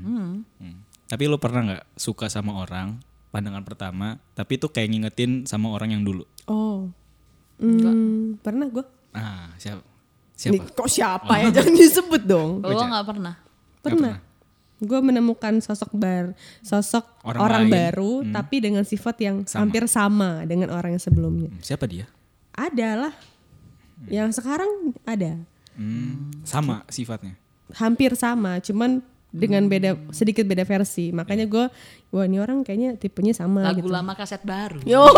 Hmm. 0.59 0.77
Tapi 1.07 1.23
lu 1.25 1.39
pernah 1.39 1.63
nggak 1.65 1.85
suka 1.95 2.27
sama 2.27 2.59
orang 2.59 2.99
pandangan 3.31 3.63
pertama, 3.63 4.19
tapi 4.33 4.59
itu 4.59 4.67
kayak 4.67 4.91
ngingetin 4.91 5.47
sama 5.47 5.71
orang 5.71 5.95
yang 5.95 6.03
dulu. 6.03 6.27
oh. 6.47 6.91
Hmm, 7.61 8.41
pernah 8.41 8.65
gue. 8.67 8.81
Ah, 9.13 9.53
siapa? 9.55 9.85
Nih, 10.49 10.57
Siapa? 10.57 10.73
kok 10.73 10.89
siapa 10.89 11.33
ya? 11.37 11.53
Jangan 11.53 11.75
disebut 11.77 12.23
dong. 12.25 12.65
Kalau 12.65 12.73
lo 12.73 12.85
nggak 12.89 13.07
pernah. 13.07 13.35
Pernah. 13.81 14.15
Gue 14.81 14.97
menemukan 14.99 15.61
sosok 15.61 15.93
bar, 15.93 16.33
sosok 16.61 17.05
Orang 17.21 17.41
orang, 17.43 17.63
lain. 17.63 17.73
baru, 17.73 18.13
tapi 18.27 18.57
dengan 18.59 18.81
sifat 18.81 19.17
yang 19.21 19.37
Sama. 19.45 19.61
hampir 19.63 19.85
sama 19.85 20.43
dengan 20.43 20.73
orang 20.73 20.97
yang 20.97 21.03
sebelumnya. 21.03 21.49
Hmm, 21.49 21.61
Siapa 21.61 21.85
dia? 21.85 22.09
Ada 22.51 22.91
lah. 22.99 23.15
Yang 24.07 24.41
sekarang 24.41 24.71
ada. 25.05 25.37
Hmm, 25.73 26.33
sama 26.43 26.81
sifatnya. 26.89 27.37
Hampir 27.71 28.13
sama, 28.15 28.57
cuman 28.59 28.99
dengan 29.31 29.63
beda 29.65 29.95
sedikit 30.11 30.43
beda 30.43 30.65
versi. 30.65 31.13
Makanya 31.13 31.45
gue, 31.45 31.69
wah 32.09 32.25
ini 32.25 32.37
orang 32.37 32.61
kayaknya 32.61 32.97
tipenya 32.97 33.31
sama 33.31 33.61
Lagu 33.63 33.79
gitu. 33.79 33.93
lama 33.93 34.13
kaset 34.13 34.41
baru. 34.41 34.81
Yo, 34.83 35.05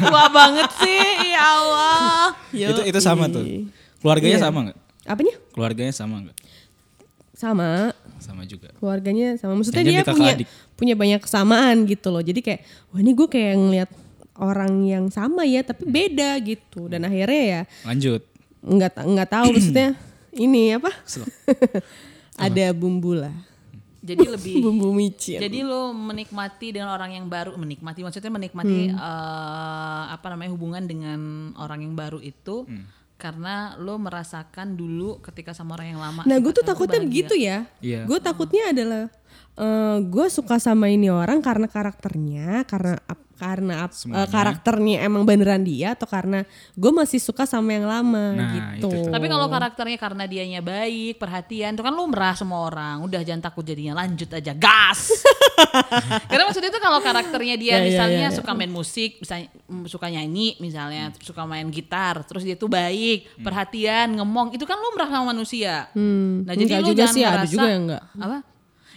Tua 0.00 0.24
banget 0.28 0.70
sih, 0.76 1.02
ya 1.28 1.42
Allah. 1.44 2.32
itu 2.50 2.82
itu 2.84 3.00
sama 3.00 3.26
tuh. 3.26 3.44
Keluarganya 4.00 4.38
Iya. 4.38 4.44
sama 4.44 4.58
nggak? 4.64 4.78
Apanya? 5.04 5.34
Keluarganya 5.50 5.92
sama 5.92 6.20
nggak? 6.20 6.38
Sama. 7.32 7.92
Sama 8.16 8.42
juga. 8.44 8.72
keluarganya 8.78 9.36
sama 9.36 9.52
maksudnya 9.54 9.84
dia 9.84 10.00
di 10.00 10.00
kakak 10.00 10.14
punya 10.14 10.32
adik. 10.32 10.48
punya 10.74 10.94
banyak 10.94 11.20
kesamaan 11.20 11.84
gitu 11.84 12.08
loh 12.08 12.20
jadi 12.20 12.40
kayak 12.40 12.60
wah 12.88 12.98
ini 12.98 13.12
gue 13.12 13.28
kayak 13.28 13.54
ngeliat 13.54 13.90
orang 14.34 14.72
yang 14.82 15.04
sama 15.08 15.44
ya 15.44 15.60
tapi 15.60 15.84
beda 15.84 16.40
gitu 16.40 16.88
dan 16.88 17.04
akhirnya 17.04 17.42
ya 17.44 17.62
Lanjut. 17.84 18.24
nggak 18.62 18.90
ta- 18.90 19.04
nggak 19.04 19.28
tahu 19.28 19.46
maksudnya 19.52 19.92
ini 20.32 20.72
apa 20.72 20.88
ada 22.38 22.64
bumbu 22.72 23.12
lah 23.14 23.34
Jadi 24.00 24.24
lebih 24.26 24.54
bumbu 24.64 24.88
micin 24.90 25.36
Jadi 25.38 25.60
lo 25.60 25.90
menikmati 25.90 26.72
dengan 26.72 26.92
orang 26.92 27.12
yang 27.12 27.26
baru, 27.26 27.56
menikmati 27.56 28.00
maksudnya 28.00 28.30
menikmati 28.30 28.88
Hmm. 28.88 28.96
eh, 28.96 30.02
apa 30.10 30.26
namanya 30.28 30.52
hubungan 30.52 30.84
dengan 30.84 31.20
orang 31.56 31.82
yang 31.82 31.92
baru 31.92 32.20
itu 32.20 32.64
karena 33.24 33.72
lo 33.80 33.96
merasakan 33.96 34.76
dulu 34.76 35.16
ketika 35.24 35.56
sama 35.56 35.80
orang 35.80 35.96
yang 35.96 36.00
lama. 36.04 36.28
nah 36.28 36.36
gue 36.36 36.52
tuh 36.52 36.60
takutnya 36.60 37.00
begitu 37.00 37.32
ya 37.32 37.64
Iya. 37.80 38.04
gue 38.04 38.18
takutnya 38.20 38.68
adalah 38.68 39.08
eh 39.54 39.96
gue 40.02 40.26
suka 40.28 40.58
sama 40.58 40.88
ini 40.88 41.06
orang 41.08 41.38
karena 41.38 41.66
karakternya 41.66 42.62
karena 42.64 42.98
karena 43.34 43.82
ap- 43.82 43.90
eh, 43.90 44.26
karakternya 44.26 45.02
emang 45.02 45.22
beneran 45.22 45.62
dia 45.62 45.92
atau 45.92 46.06
karena 46.06 46.46
gue 46.72 46.92
masih 46.92 47.18
suka 47.18 47.42
sama 47.44 47.70
yang 47.70 47.82
lama 47.84 48.30
Nah, 48.30 48.78
gitu. 48.78 49.10
Tapi 49.10 49.26
kalau 49.26 49.46
karakternya 49.48 49.98
karena 50.00 50.24
dianya 50.24 50.58
baik, 50.58 51.18
perhatian, 51.18 51.74
itu 51.74 51.82
kan 51.82 51.90
lo 51.90 52.06
merah 52.06 52.30
semua 52.32 52.62
orang. 52.62 53.02
Udah 53.02 53.20
jangan 53.20 53.42
takut 53.44 53.62
jadinya, 53.62 53.94
lanjut 53.96 54.26
aja, 54.28 54.54
gas. 54.54 55.10
Karena 56.30 56.44
maksudnya 56.44 56.70
itu 56.70 56.78
kalau 56.78 56.98
karakternya 57.00 57.54
dia 57.54 57.72
Ya, 57.72 57.76
ya, 57.76 57.84
misalnya 57.84 58.18
ya, 58.20 58.30
ya. 58.30 58.38
suka 58.38 58.52
main 58.52 58.70
musik, 58.70 59.18
misalnya 59.18 59.46
mm, 59.66 59.84
suka 59.88 60.06
nyanyi 60.08 60.48
misalnya, 60.56 61.10
terus 61.10 61.26
suka 61.26 61.42
main 61.44 61.66
gitar, 61.68 62.22
terus 62.22 62.42
dia 62.42 62.54
tuh 62.54 62.66
baik, 62.66 63.38
perhatian, 63.40 64.14
ngomong, 64.14 64.54
itu 64.54 64.62
kan 64.62 64.78
lumrah 64.78 65.06
sama 65.06 65.30
manusia. 65.30 65.90
Hmm, 65.92 66.42
Nah, 66.44 66.54
jadi 66.54 66.64
enggak 66.64 66.80
lu 66.80 66.88
juga 66.88 67.00
jangan 67.02 67.14
sih, 67.14 67.22
ada 67.22 67.30
ngerasa 67.36 67.50
juga 67.50 67.66
yang 67.68 67.82
enggak. 67.84 68.02
Apa? 68.16 68.38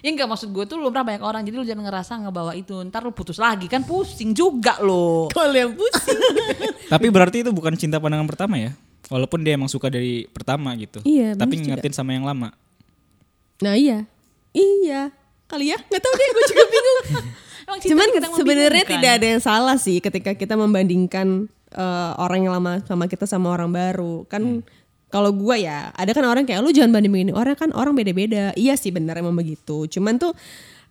Ya 0.05 0.13
enggak 0.13 0.29
maksud 0.29 0.53
gue 0.53 0.65
tuh 0.69 0.77
lumrah 0.77 1.01
banyak 1.01 1.23
orang, 1.25 1.41
jadi 1.41 1.55
lu 1.57 1.65
jangan 1.65 1.83
ngerasa 1.89 2.11
ngebawa 2.21 2.53
itu. 2.53 2.77
Ntar 2.85 3.01
lu 3.01 3.11
putus 3.13 3.41
lagi 3.41 3.65
kan 3.65 3.81
pusing 3.81 4.33
juga 4.37 4.77
lo. 4.81 5.25
kalau 5.35 5.53
yang 5.53 5.73
pusing 5.73 6.21
Tapi 6.93 7.07
berarti 7.09 7.41
itu 7.41 7.49
bukan 7.49 7.73
cinta 7.73 7.97
pandangan 7.97 8.29
pertama 8.29 8.61
ya? 8.61 8.71
Walaupun 9.07 9.41
dia 9.41 9.55
emang 9.55 9.71
suka 9.71 9.87
dari 9.89 10.27
pertama 10.29 10.75
gitu. 10.77 11.01
Iya, 11.01 11.33
Tapi 11.33 11.63
ngingetin 11.63 11.95
sama 11.95 12.13
yang 12.13 12.27
lama. 12.27 12.53
Nah 13.63 13.73
iya, 13.73 14.05
iya 14.53 15.09
kali 15.47 15.71
ya, 15.71 15.79
nggak 15.79 16.01
tahu 16.03 16.13
deh, 16.13 16.27
gue 16.29 16.43
juga 16.51 16.63
bingung. 16.71 17.07
Cuman 17.67 18.07
sebenarnya 18.35 18.83
tidak 18.87 19.11
ada 19.19 19.27
yang 19.27 19.41
salah 19.43 19.75
sih 19.79 19.99
ketika 19.99 20.35
kita 20.35 20.55
membandingkan 20.55 21.47
eh, 21.71 22.11
orang 22.19 22.47
yang 22.47 22.53
lama 22.55 22.83
sama 22.85 23.07
kita 23.09 23.25
sama 23.25 23.51
orang 23.51 23.71
baru. 23.71 24.23
Kan 24.27 24.61
kalau 25.07 25.31
gua 25.31 25.55
ya, 25.55 25.91
ada 25.95 26.11
kan 26.11 26.23
orang 26.27 26.43
kayak 26.43 26.59
lu 26.59 26.75
jangan 26.75 26.91
banding-bandingin 26.99 27.35
orang 27.35 27.55
kan 27.55 27.69
orang 27.71 27.95
beda-beda. 27.95 28.51
Iya 28.59 28.75
sih 28.75 28.91
benar 28.91 29.15
emang 29.19 29.35
begitu. 29.35 29.87
Cuman 29.87 30.19
tuh 30.19 30.35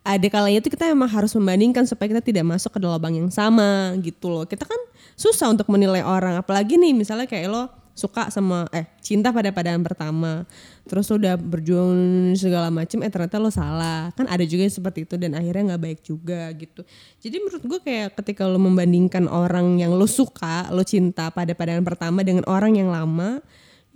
ada 0.01 0.27
kalanya 0.31 0.63
tuh 0.63 0.71
kita 0.71 0.89
emang 0.89 1.11
harus 1.11 1.35
membandingkan 1.35 1.83
supaya 1.85 2.17
kita 2.17 2.23
tidak 2.23 2.45
masuk 2.47 2.73
ke 2.73 2.79
lubang 2.81 3.13
yang 3.13 3.29
sama 3.29 3.93
gitu 4.01 4.31
loh. 4.31 4.45
Kita 4.49 4.65
kan 4.65 4.79
susah 5.13 5.53
untuk 5.53 5.69
menilai 5.69 6.01
orang, 6.01 6.39
apalagi 6.39 6.79
nih 6.79 6.97
misalnya 6.97 7.29
kayak 7.29 7.49
lo 7.51 7.63
suka 7.97 8.29
sama 8.29 8.69
eh 8.69 8.85
cinta 9.01 9.33
pada 9.33 9.49
pandangan 9.49 9.81
pertama 9.81 10.45
terus 10.85 11.09
udah 11.09 11.33
berjuang 11.33 11.97
segala 12.37 12.69
macem 12.69 13.01
eh 13.01 13.09
ternyata 13.09 13.41
lo 13.41 13.49
salah 13.49 14.13
kan 14.13 14.29
ada 14.29 14.45
juga 14.45 14.69
yang 14.69 14.75
seperti 14.77 15.09
itu 15.09 15.17
dan 15.17 15.33
akhirnya 15.33 15.73
nggak 15.73 15.81
baik 15.81 15.99
juga 16.05 16.45
gitu 16.53 16.85
jadi 17.17 17.41
menurut 17.41 17.63
gue 17.65 17.79
kayak 17.81 18.13
ketika 18.21 18.45
lo 18.45 18.61
membandingkan 18.61 19.25
orang 19.25 19.81
yang 19.81 19.97
lo 19.97 20.05
suka 20.05 20.69
lo 20.69 20.85
cinta 20.85 21.33
pada 21.33 21.57
pandangan 21.57 21.81
pertama 21.81 22.21
dengan 22.21 22.45
orang 22.45 22.77
yang 22.77 22.93
lama 22.93 23.41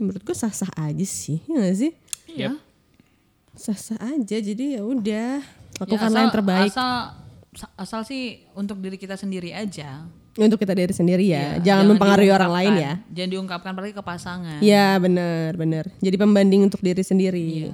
menurut 0.02 0.20
gue 0.20 0.34
sah 0.34 0.50
sah 0.50 0.74
aja 0.76 1.02
sih 1.04 1.40
ya 1.46 1.62
gak 1.62 1.78
sih 1.78 1.92
Iya. 2.28 2.58
sah 3.54 3.76
sah 3.76 4.00
aja 4.02 4.38
jadi 4.38 4.76
ya 4.76 4.82
udah 4.82 5.30
Ya, 5.72 5.80
lakukanlah 5.80 6.22
yang 6.22 6.34
terbaik 6.34 6.70
Asal 6.70 6.94
asal 7.76 8.02
sih 8.02 8.24
untuk 8.52 8.78
diri 8.78 8.96
kita 8.96 9.14
sendiri 9.14 9.52
aja. 9.52 10.06
untuk 10.34 10.56
kita 10.56 10.72
diri 10.72 10.90
sendiri 10.90 11.26
Iya, 11.26 11.60
ya 11.60 11.74
jangan, 11.74 11.92
mempengaruhi 11.92 12.30
orang 12.30 12.52
lain 12.54 12.74
ya. 12.76 12.94
Jangan 13.12 13.30
diungkapkan 13.30 13.70
apalagi 13.72 13.92
ke 13.92 14.00
pasangan. 14.02 14.60
ya 14.62 14.96
benar 14.96 15.54
benar 15.54 15.92
jadi 15.98 16.16
pembanding 16.16 16.64
untuk 16.64 16.80
diri 16.80 17.02
sendiri 17.02 17.68
Iya. 17.68 17.74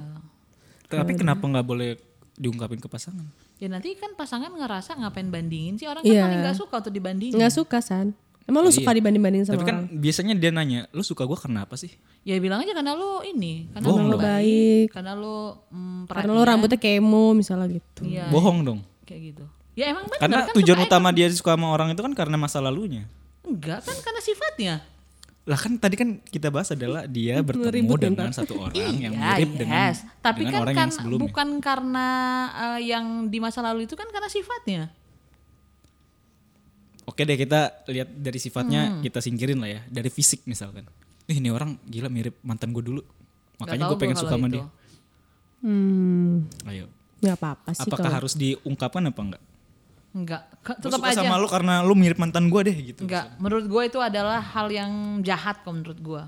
Tapi 0.86 1.14
kenapa 1.14 1.44
nggak 1.44 1.62
boleh 1.64 1.94
diungkapin 2.34 2.78
ke 2.78 2.86
pasangan? 2.86 3.28
Ya 3.56 3.66
nanti 3.66 3.92
kan 3.92 4.14
pasangan 4.14 4.48
ngerasa 4.48 4.94
ngapain 4.96 5.28
bandingin 5.28 5.74
sih 5.74 5.84
orang 5.84 6.00
Iya. 6.00 6.16
kan 6.16 6.24
paling 6.24 6.42
gak 6.44 6.56
suka 6.56 6.74
untuk 6.80 6.92
dibandingin. 6.92 7.34
nggak 7.34 7.52
suka 7.52 7.78
san 7.78 8.14
emang 8.48 8.60
lu 8.60 8.72
suka 8.72 8.90
dibanding-banding 8.90 9.44
sama 9.44 9.54
Tapi 9.54 9.62
kan 9.62 9.76
biasanya 9.92 10.32
dia 10.32 10.48
nanya, 10.48 10.88
lu 10.88 11.00
suka 11.00 11.22
gue 11.22 11.36
karena 11.36 11.62
apa 11.62 11.74
sih? 11.74 11.92
Ya 12.22 12.34
bilang 12.36 12.58
aja 12.58 12.72
karena 12.72 12.92
lu 12.92 13.20
ini, 13.22 13.68
karena 13.70 13.86
Bohong 13.86 14.04
lu 14.04 14.12
dong. 14.14 14.24
baik 14.24 14.86
karena 14.90 15.12
lu 15.12 15.36
mm, 15.68 16.00
karena 16.08 16.32
lu 16.32 16.42
rambutnya 16.42 16.76
kemo 16.76 17.32
misalnya 17.32 17.68
gitu 17.70 18.02
Iya, 18.02 18.26
Bohong 18.28 18.58
dong. 18.62 18.80
kayak 19.04 19.20
gitu. 19.28 19.44
Ya 19.72 19.88
emang 19.88 20.04
benar 20.04 20.18
Karena 20.18 20.38
kan 20.42 20.54
tujuan 20.54 20.78
utama 20.82 21.08
dia 21.10 21.28
suka 21.28 21.52
sama 21.52 21.68
orang 21.68 21.92
itu 21.92 22.00
kan 22.00 22.10
karena 22.10 22.34
masa 22.34 22.58
lalunya. 22.58 23.04
enggak 23.42 23.80
kan 23.80 23.96
karena 23.98 24.20
sifatnya. 24.20 24.74
Lah 25.44 25.56
kan 25.56 25.72
tadi 25.74 25.94
kan 25.94 26.20
kita 26.20 26.48
bahas 26.48 26.68
adalah 26.70 27.04
dia 27.04 27.40
bertemu 27.40 27.88
dengan 27.94 28.28
satu 28.28 28.60
orang 28.60 28.76
yang 28.76 29.14
Ya, 29.14 29.32
mirip 29.32 29.50
dengan 29.56 29.76
yes. 29.86 30.04
Tapi 30.18 30.40
dengan 30.42 30.52
kan, 30.52 30.60
orang 30.60 30.74
kan 30.74 30.80
yang 30.82 30.92
sebelumnya. 30.92 31.22
bukan 31.24 31.48
karena 31.58 32.08
eh, 32.52 32.80
yang 32.86 33.06
di 33.26 33.38
masa 33.38 33.62
lalu 33.62 33.84
itu 33.84 33.94
kan 33.94 34.08
karena 34.08 34.28
sifatnya. 34.28 34.82
Oke 37.08 37.24
deh 37.24 37.34
kita 37.34 37.88
lihat 37.88 38.08
dari 38.12 38.36
Hmm. 38.36 38.44
sifatnya 38.44 38.80
kita 39.00 39.18
singkirin 39.18 39.56
lah 39.56 39.70
ya 39.70 39.80
dari 39.88 40.12
fisik 40.12 40.44
misalkan. 40.44 40.84
Ih 41.24 41.36
ini 41.36 41.48
orang 41.48 41.80
gila 41.82 42.08
mirip 42.08 42.36
mantan 42.42 42.68
gue 42.70 42.84
dulu. 42.84 43.00
Makanya 43.58 43.88
gue 43.88 43.98
pengen 43.98 44.14
suka 44.14 44.36
sama 44.36 44.46
dia. 44.46 44.68
hmm 45.58 46.68
Ayo. 46.68 46.86
nggak 47.18 47.34
apa-apa 47.34 47.70
sih 47.74 47.82
Apakah 47.82 47.98
kalau 47.98 48.14
harus 48.14 48.32
diungkapkan 48.32 49.02
apa 49.02 49.20
enggak? 49.20 49.42
Enggak, 50.08 50.42
tetap 50.78 50.98
suka 50.98 51.08
aja. 51.10 51.20
sama 51.20 51.34
lu 51.36 51.46
karena 51.46 51.82
lu 51.82 51.92
mirip 51.92 52.16
mantan 52.16 52.46
gue 52.46 52.60
deh 52.62 52.76
gitu. 52.92 53.02
Enggak, 53.04 53.34
menurut 53.36 53.66
gue 53.66 53.82
itu 53.84 53.98
adalah 53.98 54.38
hal 54.40 54.66
yang 54.68 54.90
jahat 55.20 55.60
kok 55.60 55.70
menurut 55.70 55.98
gue. 55.98 56.22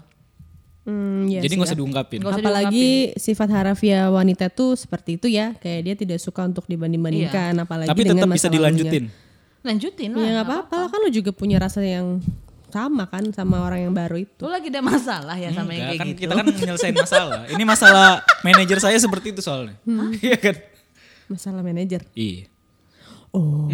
hmm, 0.82 1.28
iya 1.28 1.40
Jadi 1.40 1.52
sih 1.52 1.56
nggak 1.60 1.68
ya. 1.68 1.72
usah 1.72 1.78
diungkapin. 1.78 2.18
Usah 2.20 2.40
apalagi 2.40 2.86
sifat 3.14 3.48
harafiah 3.48 4.10
wanita 4.10 4.48
tuh 4.48 4.74
seperti 4.74 5.16
itu 5.16 5.28
ya 5.28 5.54
kayak 5.54 5.80
dia 5.80 5.94
tidak 5.94 6.18
suka 6.18 6.42
untuk 6.42 6.66
dibanding-bandingkan 6.66 7.54
apalagi 7.54 7.88
Tapi 7.88 8.02
dengan 8.02 8.26
tetap 8.26 8.34
bisa 8.34 8.48
dilanjutin. 8.50 9.04
Lanjutin 9.60 10.10
lah. 10.10 10.20
ya 10.20 10.30
nggak 10.34 10.46
apa-apa 10.46 10.74
lah 10.76 10.88
kan 10.88 10.98
lu 10.98 11.10
juga 11.10 11.30
punya 11.30 11.56
rasa 11.56 11.80
yang 11.80 12.20
sama 12.66 13.02
kan 13.04 13.26
sama 13.30 13.60
orang 13.60 13.82
yang 13.82 13.92
baru 13.92 14.16
itu 14.16 14.40
Lu 14.40 14.48
lagi 14.48 14.70
ada 14.70 14.78
masalah 14.78 15.34
ya 15.34 15.50
sama 15.50 15.74
yang 15.74 15.90
Enggak, 15.90 15.90
kayak 15.90 15.98
kan 15.98 16.06
gitu. 16.08 16.20
kita 16.22 16.32
kan 16.32 16.46
nyelesain 16.46 16.94
masalah. 16.94 17.40
Ini 17.46 17.62
masalah 17.64 18.06
manajer 18.40 18.78
saya 18.78 18.96
seperti 18.96 19.26
itu 19.30 19.40
soalnya. 19.40 19.74
Hmm. 19.82 20.14
Iya 20.22 20.38
kan? 20.38 20.56
masalah 21.26 21.60
manajer 21.60 22.02
Iya. 22.12 22.50
oh 23.30 23.70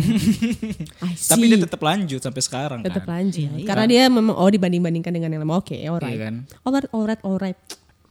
I 1.07 1.17
see. 1.17 1.29
Tapi 1.29 1.45
dia 1.47 1.59
tetap 1.59 1.81
lanjut 1.81 2.21
sampai 2.21 2.43
sekarang 2.43 2.81
tetap 2.81 3.05
kan. 3.05 3.17
lanjut 3.17 3.49
karena 3.65 3.85
dia 3.85 4.03
memang 4.07 4.33
oh 4.33 4.45
dibanding-bandingkan 4.47 5.09
dengan 5.11 5.31
yang 5.31 5.41
lama 5.41 5.61
oke 5.61 5.73
alright 5.73 6.13
Iya 6.13 6.21
kan? 6.21 6.35
alright 6.63 6.89
alright 6.93 7.23
alright 7.23 7.59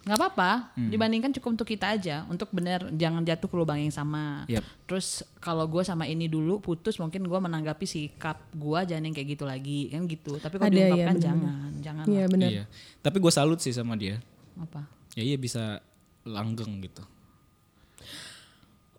nggak 0.06 0.16
apa-apa, 0.16 0.70
Hmm. 0.72 0.88
dibandingkan 0.88 1.34
cukup 1.34 1.50
untuk 1.52 1.68
kita 1.68 1.92
aja, 1.92 2.22
untuk 2.26 2.48
bener 2.50 2.94
jangan 2.94 3.22
jatuh 3.22 3.46
ke 3.46 3.56
lubang 3.56 3.78
yang 3.78 3.90
sama. 3.90 4.46
Yap. 4.46 4.62
Terus 4.86 5.26
kalau 5.36 5.66
gue 5.66 5.82
sama 5.82 6.06
ini 6.06 6.26
dulu 6.26 6.58
putus, 6.60 6.96
mungkin 6.96 7.22
gue 7.22 7.40
menanggapi 7.40 7.84
sikap 7.84 8.38
gue 8.52 8.80
jangan 8.86 9.02
yang 9.02 9.12
kayak 9.12 9.30
gitu 9.32 9.44
lagi, 9.44 9.90
kan 9.90 10.06
gitu. 10.06 10.38
Tapi 10.38 10.56
kalau 10.56 10.70
iya, 10.70 10.78
diungkapkan 10.86 11.02
bener-bener. 11.12 11.26
jangan, 11.26 11.70
jangan 11.82 12.06
iya 12.06 12.16
lah. 12.16 12.30
benar 12.30 12.50
Iya. 12.52 12.64
Tapi 13.00 13.18
gue 13.18 13.32
salut 13.32 13.60
sih 13.60 13.74
sama 13.74 13.94
dia. 13.94 14.22
apa. 14.56 14.86
Ya 15.14 15.26
iya 15.26 15.36
bisa 15.36 15.82
langgeng 16.24 16.80
gitu. 16.80 17.02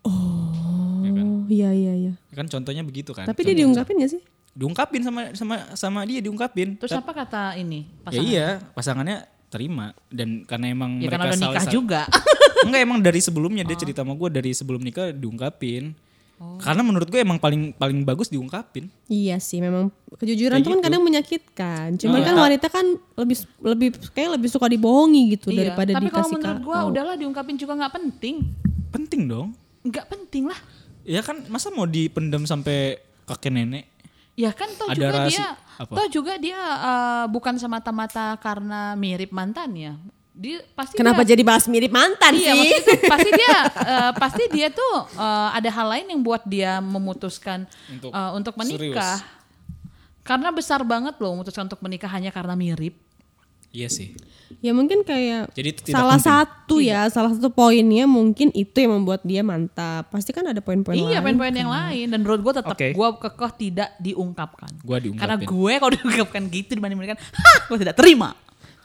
oh 0.03 1.03
iya 1.49 1.71
iya 1.71 1.93
iya 1.97 2.13
Kan 2.31 2.47
contohnya 2.47 2.83
begitu 2.83 3.11
kan. 3.11 3.25
tapi 3.25 3.43
dia 3.43 3.57
diungkapin 3.57 3.99
gak 3.99 4.13
sih 4.13 4.23
diungkapin 4.53 5.01
sama 5.01 5.21
sama 5.33 5.55
sama 5.77 6.01
dia 6.03 6.17
diungkapin. 6.19 6.81
Terus 6.81 6.93
apa 6.95 7.13
kata 7.13 7.57
ini 7.57 7.85
Ya 7.85 8.01
pasangan? 8.03 8.25
iya, 8.25 8.47
pasangannya 8.73 9.17
terima 9.47 9.95
dan 10.09 10.43
karena 10.45 10.67
emang 10.71 10.99
Ya 10.99 11.09
mereka 11.09 11.23
karena 11.23 11.27
udah 11.27 11.39
salah 11.39 11.55
nikah 11.55 11.67
juga. 11.69 12.03
Enggak 12.67 12.81
emang 12.83 12.99
dari 12.99 13.21
sebelumnya 13.21 13.63
dia 13.63 13.77
cerita 13.77 14.01
sama 14.03 14.17
gue 14.17 14.29
dari 14.29 14.51
sebelum 14.51 14.81
nikah 14.81 15.13
diungkapin. 15.13 15.95
Oh. 16.37 16.61
Karena 16.61 16.85
menurut 16.85 17.09
gue 17.09 17.17
emang 17.17 17.41
paling 17.41 17.73
paling 17.73 18.05
bagus 18.05 18.29
diungkapin. 18.29 18.93
Iya 19.09 19.41
sih, 19.41 19.57
memang 19.57 19.89
kejujuran 20.21 20.61
Kayak 20.61 20.65
tuh 20.65 20.71
kan 20.71 20.79
gitu. 20.79 20.87
kadang 20.89 21.03
menyakitkan. 21.03 21.87
Cuman 21.97 22.19
Iya. 22.21 22.27
kan 22.29 22.35
wanita 22.37 22.67
kan 22.69 22.87
lebih 23.17 23.37
lebih 23.65 23.89
kayak 24.13 24.31
lebih 24.37 24.49
suka 24.53 24.69
dibohongi 24.69 25.33
gitu 25.33 25.49
Iya, 25.49 25.73
daripada 25.73 25.97
Tapi 25.97 26.13
kalau 26.13 26.29
dikasih 26.29 26.35
menurut 26.37 26.61
gue 26.61 26.79
udahlah 26.93 27.15
diungkapin 27.17 27.57
juga 27.57 27.73
nggak 27.75 27.93
penting. 27.95 28.37
Penting 28.93 29.23
dong. 29.25 29.49
Nggak 29.81 30.07
penting 30.13 30.45
lah. 30.45 30.61
Ya 31.09 31.25
kan 31.25 31.41
masa 31.49 31.73
mau 31.73 31.89
dipendam 31.89 32.45
sampai 32.45 33.01
kakek 33.25 33.53
nenek? 33.53 33.85
Ya 34.37 34.53
kan 34.53 34.69
toh 34.71 34.87
Ada 34.87 34.95
juga 34.95 35.09
rahasi- 35.17 35.33
dia, 35.33 35.49
apa? 35.81 35.93
toh 35.97 36.07
juga 36.07 36.33
dia 36.37 36.61
eh, 36.61 37.25
bukan 37.27 37.57
semata-mata 37.57 38.37
karena 38.37 38.93
mirip 38.95 39.33
mantannya. 39.33 39.97
Dia 40.37 40.61
pasti 40.77 41.01
Kenapa 41.01 41.25
dia, 41.25 41.33
jadi 41.33 41.43
bahas 41.43 41.65
mirip 41.65 41.89
mantan 41.89 42.37
Iya, 42.37 42.53
sih? 42.53 42.61
maksudnya 42.61 42.81
tuh 42.85 43.01
pasti 43.09 43.31
dia 43.33 43.57
eh, 43.97 44.11
pasti 44.15 44.45
dia 44.53 44.69
tuh 44.69 44.95
eh, 45.17 45.49
ada 45.57 45.71
hal 45.73 45.87
lain 45.89 46.07
yang 46.13 46.21
buat 46.21 46.45
dia 46.45 46.77
memutuskan 46.79 47.65
Untuk- 47.89 48.13
eh, 48.13 48.31
untuk 48.37 48.53
menikah. 48.55 49.17
Karena 50.21 50.51
besar 50.51 50.83
banget 50.83 51.17
loh 51.17 51.33
memutuskan 51.33 51.65
untuk 51.65 51.81
menikah 51.81 52.11
hanya 52.11 52.29
karena 52.29 52.53
mirip. 52.53 52.99
Iya 53.77 53.89
sih. 53.93 54.17
Ya 54.65 54.73
mungkin 54.73 55.05
kayak 55.05 55.53
Jadi 55.53 55.69
itu 55.69 55.81
salah 55.93 56.17
penting. 56.17 56.33
satu 56.33 56.77
ya, 56.81 57.05
salah 57.13 57.37
satu 57.37 57.53
poinnya 57.53 58.09
mungkin 58.09 58.49
itu 58.57 58.73
yang 58.73 58.97
membuat 58.97 59.21
dia 59.21 59.45
mantap. 59.45 60.09
Pasti 60.09 60.33
kan 60.33 60.49
ada 60.49 60.65
poin-poin 60.65 60.97
iya, 60.97 61.21
lain. 61.21 61.37
poin-poin 61.37 61.53
yang 61.53 61.69
lain 61.69 62.07
dan 62.09 62.19
menurut 62.25 62.41
gue 62.41 62.55
tetap 62.57 62.73
Oke. 62.73 62.97
gue 62.97 63.09
kekeh 63.21 63.53
tidak 63.69 63.91
diungkapkan. 64.01 64.71
Gua 64.81 64.97
diungkapin. 64.97 65.21
Karena 65.21 65.37
gue 65.37 65.73
kalau 65.77 65.93
diungkapkan 66.01 66.43
gitu 66.49 66.71
dibanding-bandingkan, 66.73 67.21
hah, 67.21 67.59
gue 67.69 67.79
tidak 67.85 67.97
terima. 68.01 68.33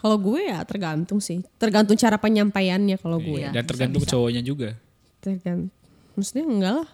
Kalau 0.01 0.17
gue 0.17 0.39
ya 0.49 0.60
tergantung 0.65 1.21
sih, 1.21 1.45
tergantung 1.62 1.93
cara 1.95 2.17
penyampaiannya 2.17 2.97
kalau 2.99 3.21
gue. 3.21 3.47
Iya, 3.47 3.54
Dan 3.54 3.63
tergantung 3.63 4.04
cowoknya 4.04 4.41
juga. 4.43 4.75
Tergantung. 5.21 5.80
Maksudnya 6.12 6.43
enggak 6.43 6.74
lah. 6.76 6.88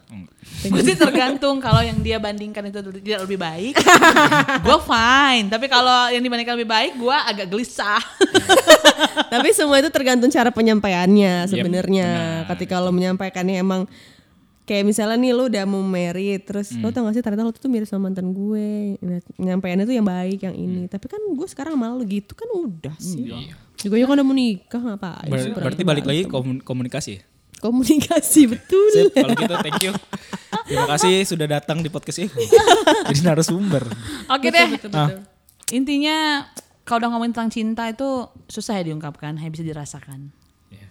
Mesti 0.64 0.94
tergantung 0.94 1.58
kalau 1.58 1.82
yang 1.82 1.98
dia 1.98 2.16
bandingkan 2.16 2.62
itu 2.64 2.80
tidak 3.02 3.26
lebih 3.26 3.36
baik, 3.36 3.74
gue 4.66 4.78
fine. 4.80 5.48
Tapi 5.48 5.66
kalau 5.66 6.08
yang 6.08 6.22
dibandingkan 6.22 6.54
lebih 6.54 6.68
baik, 6.68 6.92
gue 6.96 7.18
agak 7.18 7.48
gelisah. 7.48 7.98
Tapi 9.34 9.50
semua 9.52 9.78
itu 9.78 9.90
tergantung 9.90 10.30
cara 10.30 10.50
penyampaiannya 10.50 11.34
Yep, 11.44 11.50
sebenarnya. 11.50 12.10
benar. 12.44 12.50
Ketika 12.52 12.78
lo 12.78 12.90
menyampaikannya 12.90 13.58
emang 13.58 13.90
kayak 14.64 14.84
misalnya 14.84 15.18
nih 15.18 15.32
lo 15.32 15.48
udah 15.48 15.64
mau 15.64 15.82
married 15.82 16.44
terus 16.44 16.70
Hmm. 16.70 16.84
lo 16.84 16.92
tau 16.92 17.02
gak 17.02 17.16
sih 17.16 17.24
ternyata 17.24 17.42
lo 17.42 17.52
tuh 17.52 17.68
mirip 17.68 17.86
sama 17.86 18.06
mantan 18.06 18.30
gue. 18.30 19.00
Nah, 19.00 19.18
Penyampaiannya 19.34 19.84
tuh 19.84 19.96
yang 19.96 20.06
baik 20.06 20.40
yang 20.42 20.54
ini. 20.54 20.86
Tapi 20.86 21.06
kan 21.08 21.20
gue 21.20 21.48
sekarang 21.48 21.74
malu 21.74 22.04
gitu 22.04 22.32
kan 22.32 22.48
udah 22.50 22.96
sih. 22.98 23.26
Hmm. 23.26 23.42
Iya. 23.44 23.56
Juga 23.80 23.94
kan 24.04 24.14
udah 24.14 24.26
mau 24.26 24.36
nikah 24.36 24.82
ngapain 24.84 25.30
Ber- 25.30 25.54
berarti 25.56 25.84
balik 25.84 26.06
lagi 26.06 26.22
komun- 26.26 26.62
komunikasi 26.62 27.10
ya? 27.14 27.22
Komunikasi 27.58 28.50
betul. 28.50 28.88
Sip, 28.94 29.14
kalau 29.14 29.34
gitu 29.34 29.56
thank 29.62 29.82
you. 29.82 29.94
Terima 30.68 30.88
kasih 30.88 31.24
sudah 31.24 31.48
datang 31.48 31.80
di 31.80 31.90
podcast 31.92 32.24
ini. 32.24 32.44
Jadi 33.12 33.20
narasumber. 33.24 33.84
Oke 34.32 34.52
deh. 34.52 34.68
Ah. 34.94 35.12
Intinya 35.72 36.48
kalau 36.88 37.04
udah 37.04 37.10
ngomongin 37.12 37.36
tentang 37.36 37.52
cinta 37.52 37.84
itu 37.92 38.32
susah 38.48 38.80
ya 38.80 38.92
diungkapkan, 38.92 39.36
hanya 39.36 39.52
bisa 39.52 39.64
dirasakan. 39.64 40.32
Ya. 40.72 40.88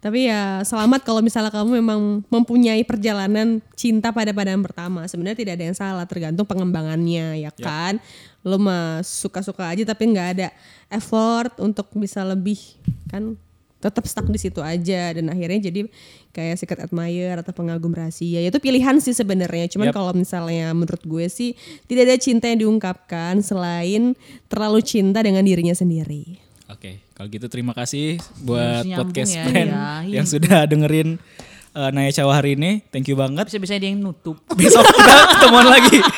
Tapi 0.00 0.28
ya 0.28 0.60
selamat 0.60 1.08
kalau 1.08 1.24
misalnya 1.24 1.48
kamu 1.48 1.80
memang 1.80 2.00
mempunyai 2.28 2.84
perjalanan 2.84 3.64
cinta 3.72 4.12
pada 4.12 4.32
pandangan 4.36 4.60
pertama. 4.60 5.00
Sebenarnya 5.08 5.38
tidak 5.40 5.52
ada 5.56 5.64
yang 5.72 5.76
salah, 5.76 6.04
tergantung 6.04 6.44
pengembangannya 6.44 7.48
ya 7.48 7.52
kan. 7.52 7.96
Lo 8.44 8.60
mah 8.60 9.00
suka-suka 9.00 9.72
aja 9.72 9.88
tapi 9.88 10.12
nggak 10.12 10.28
ada 10.36 10.48
effort 10.92 11.56
untuk 11.62 11.88
bisa 11.96 12.20
lebih 12.26 12.58
kan 13.08 13.40
tetap 13.82 14.06
stuck 14.06 14.30
di 14.30 14.38
situ 14.38 14.62
aja 14.62 15.10
dan 15.18 15.26
akhirnya 15.28 15.68
jadi 15.68 15.90
kayak 16.30 16.56
secret 16.62 16.80
admirer 16.86 17.42
atau 17.42 17.50
pengagum 17.50 17.90
rahasia 17.90 18.38
itu 18.38 18.58
pilihan 18.62 18.96
sih 19.02 19.12
sebenarnya 19.12 19.66
cuman 19.74 19.90
Yap. 19.90 19.94
kalau 19.98 20.12
misalnya 20.14 20.70
menurut 20.70 21.02
gue 21.02 21.26
sih 21.26 21.58
tidak 21.90 22.08
ada 22.08 22.16
cinta 22.22 22.46
yang 22.46 22.62
diungkapkan 22.62 23.42
selain 23.42 24.14
terlalu 24.46 24.80
cinta 24.80 25.20
dengan 25.20 25.42
dirinya 25.42 25.74
sendiri 25.74 26.38
Oke, 26.72 27.04
kalau 27.12 27.28
gitu 27.28 27.52
terima 27.52 27.76
kasih 27.76 28.16
buat 28.40 28.80
Harus 28.80 28.88
nyambung 28.88 29.12
podcast 29.12 29.32
ya, 29.36 29.44
friend 29.44 29.70
ya. 29.76 30.08
Yang 30.08 30.26
sudah 30.32 30.64
dengerin 30.64 31.20
uh, 31.76 31.92
Naya 31.92 32.08
Cawa 32.16 32.40
hari 32.40 32.56
ini. 32.56 32.80
Thank 32.88 33.12
you 33.12 33.16
banget. 33.20 33.44
Bisa-bisa 33.44 33.76
dia 33.76 33.92
yang 33.92 34.00
nutup. 34.00 34.40
Besok 34.58 34.80
kita 34.80 35.36
ketemuan 35.36 35.68
lagi. 35.68 36.00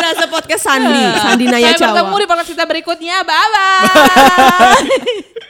berasa 0.00 0.24
podcast 0.32 0.64
Sandi 0.64 1.04
Sandi 1.20 1.44
Naya 1.44 1.76
Sampai 1.76 2.02
bertemu 2.02 2.08
Cawa 2.08 2.20
di 2.24 2.26
podcast 2.26 2.50
kita 2.56 2.64
berikutnya. 2.64 3.16
Bye-bye. 3.20 3.88